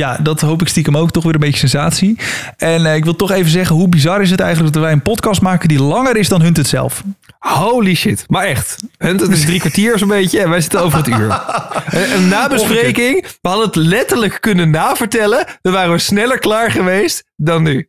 [0.00, 1.10] Ja, dat hoop ik stiekem ook.
[1.10, 2.18] Toch weer een beetje sensatie.
[2.56, 5.02] En eh, ik wil toch even zeggen, hoe bizar is het eigenlijk dat wij een
[5.02, 7.02] podcast maken die langer is dan Hunt het zelf?
[7.38, 8.24] Holy shit.
[8.28, 8.76] Maar echt.
[8.98, 11.42] Het is drie kwartier zo'n beetje en wij zitten over het uur.
[11.90, 13.26] Een, een nabespreking.
[13.40, 15.46] We hadden het letterlijk kunnen navertellen.
[15.62, 17.88] Dan waren we sneller klaar geweest dan nu.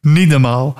[0.00, 0.76] Niet normaal.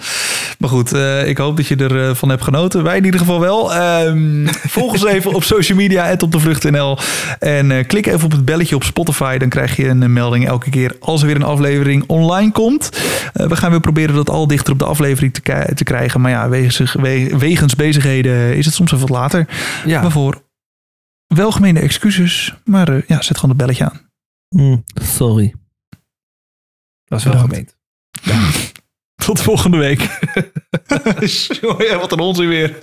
[0.63, 2.83] Maar goed, eh, ik hoop dat je ervan van hebt genoten.
[2.83, 3.75] Wij in ieder geval wel.
[3.75, 4.47] Ehm,
[4.77, 6.99] volg ons even op social media, at op de vlucht.nl.
[7.39, 9.39] En eh, klik even op het belletje op Spotify.
[9.39, 12.91] Dan krijg je een melding elke keer als er weer een aflevering online komt.
[13.33, 16.21] Eh, we gaan weer proberen dat al dichter op de aflevering te, te krijgen.
[16.21, 19.49] Maar ja, wegens, we- wegens bezigheden is het soms even wat later.
[19.85, 20.03] Ja.
[20.03, 20.43] Waarvoor
[21.27, 22.55] welgemeende excuses.
[22.65, 24.01] Maar ja, zet gewoon het belletje aan.
[24.49, 25.55] Mm, sorry.
[27.05, 27.77] Dat is wel gemeend.
[29.25, 30.01] Tot volgende week.
[32.01, 32.79] wat een onzin weer.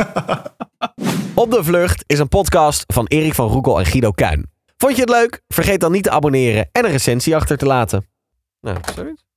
[1.33, 4.49] Op de Vlucht is een podcast van Erik van Roekel en Guido Kuin.
[4.77, 5.41] Vond je het leuk?
[5.47, 8.07] Vergeet dan niet te abonneren en een recensie achter te laten.
[8.61, 9.28] Nou, zoiets.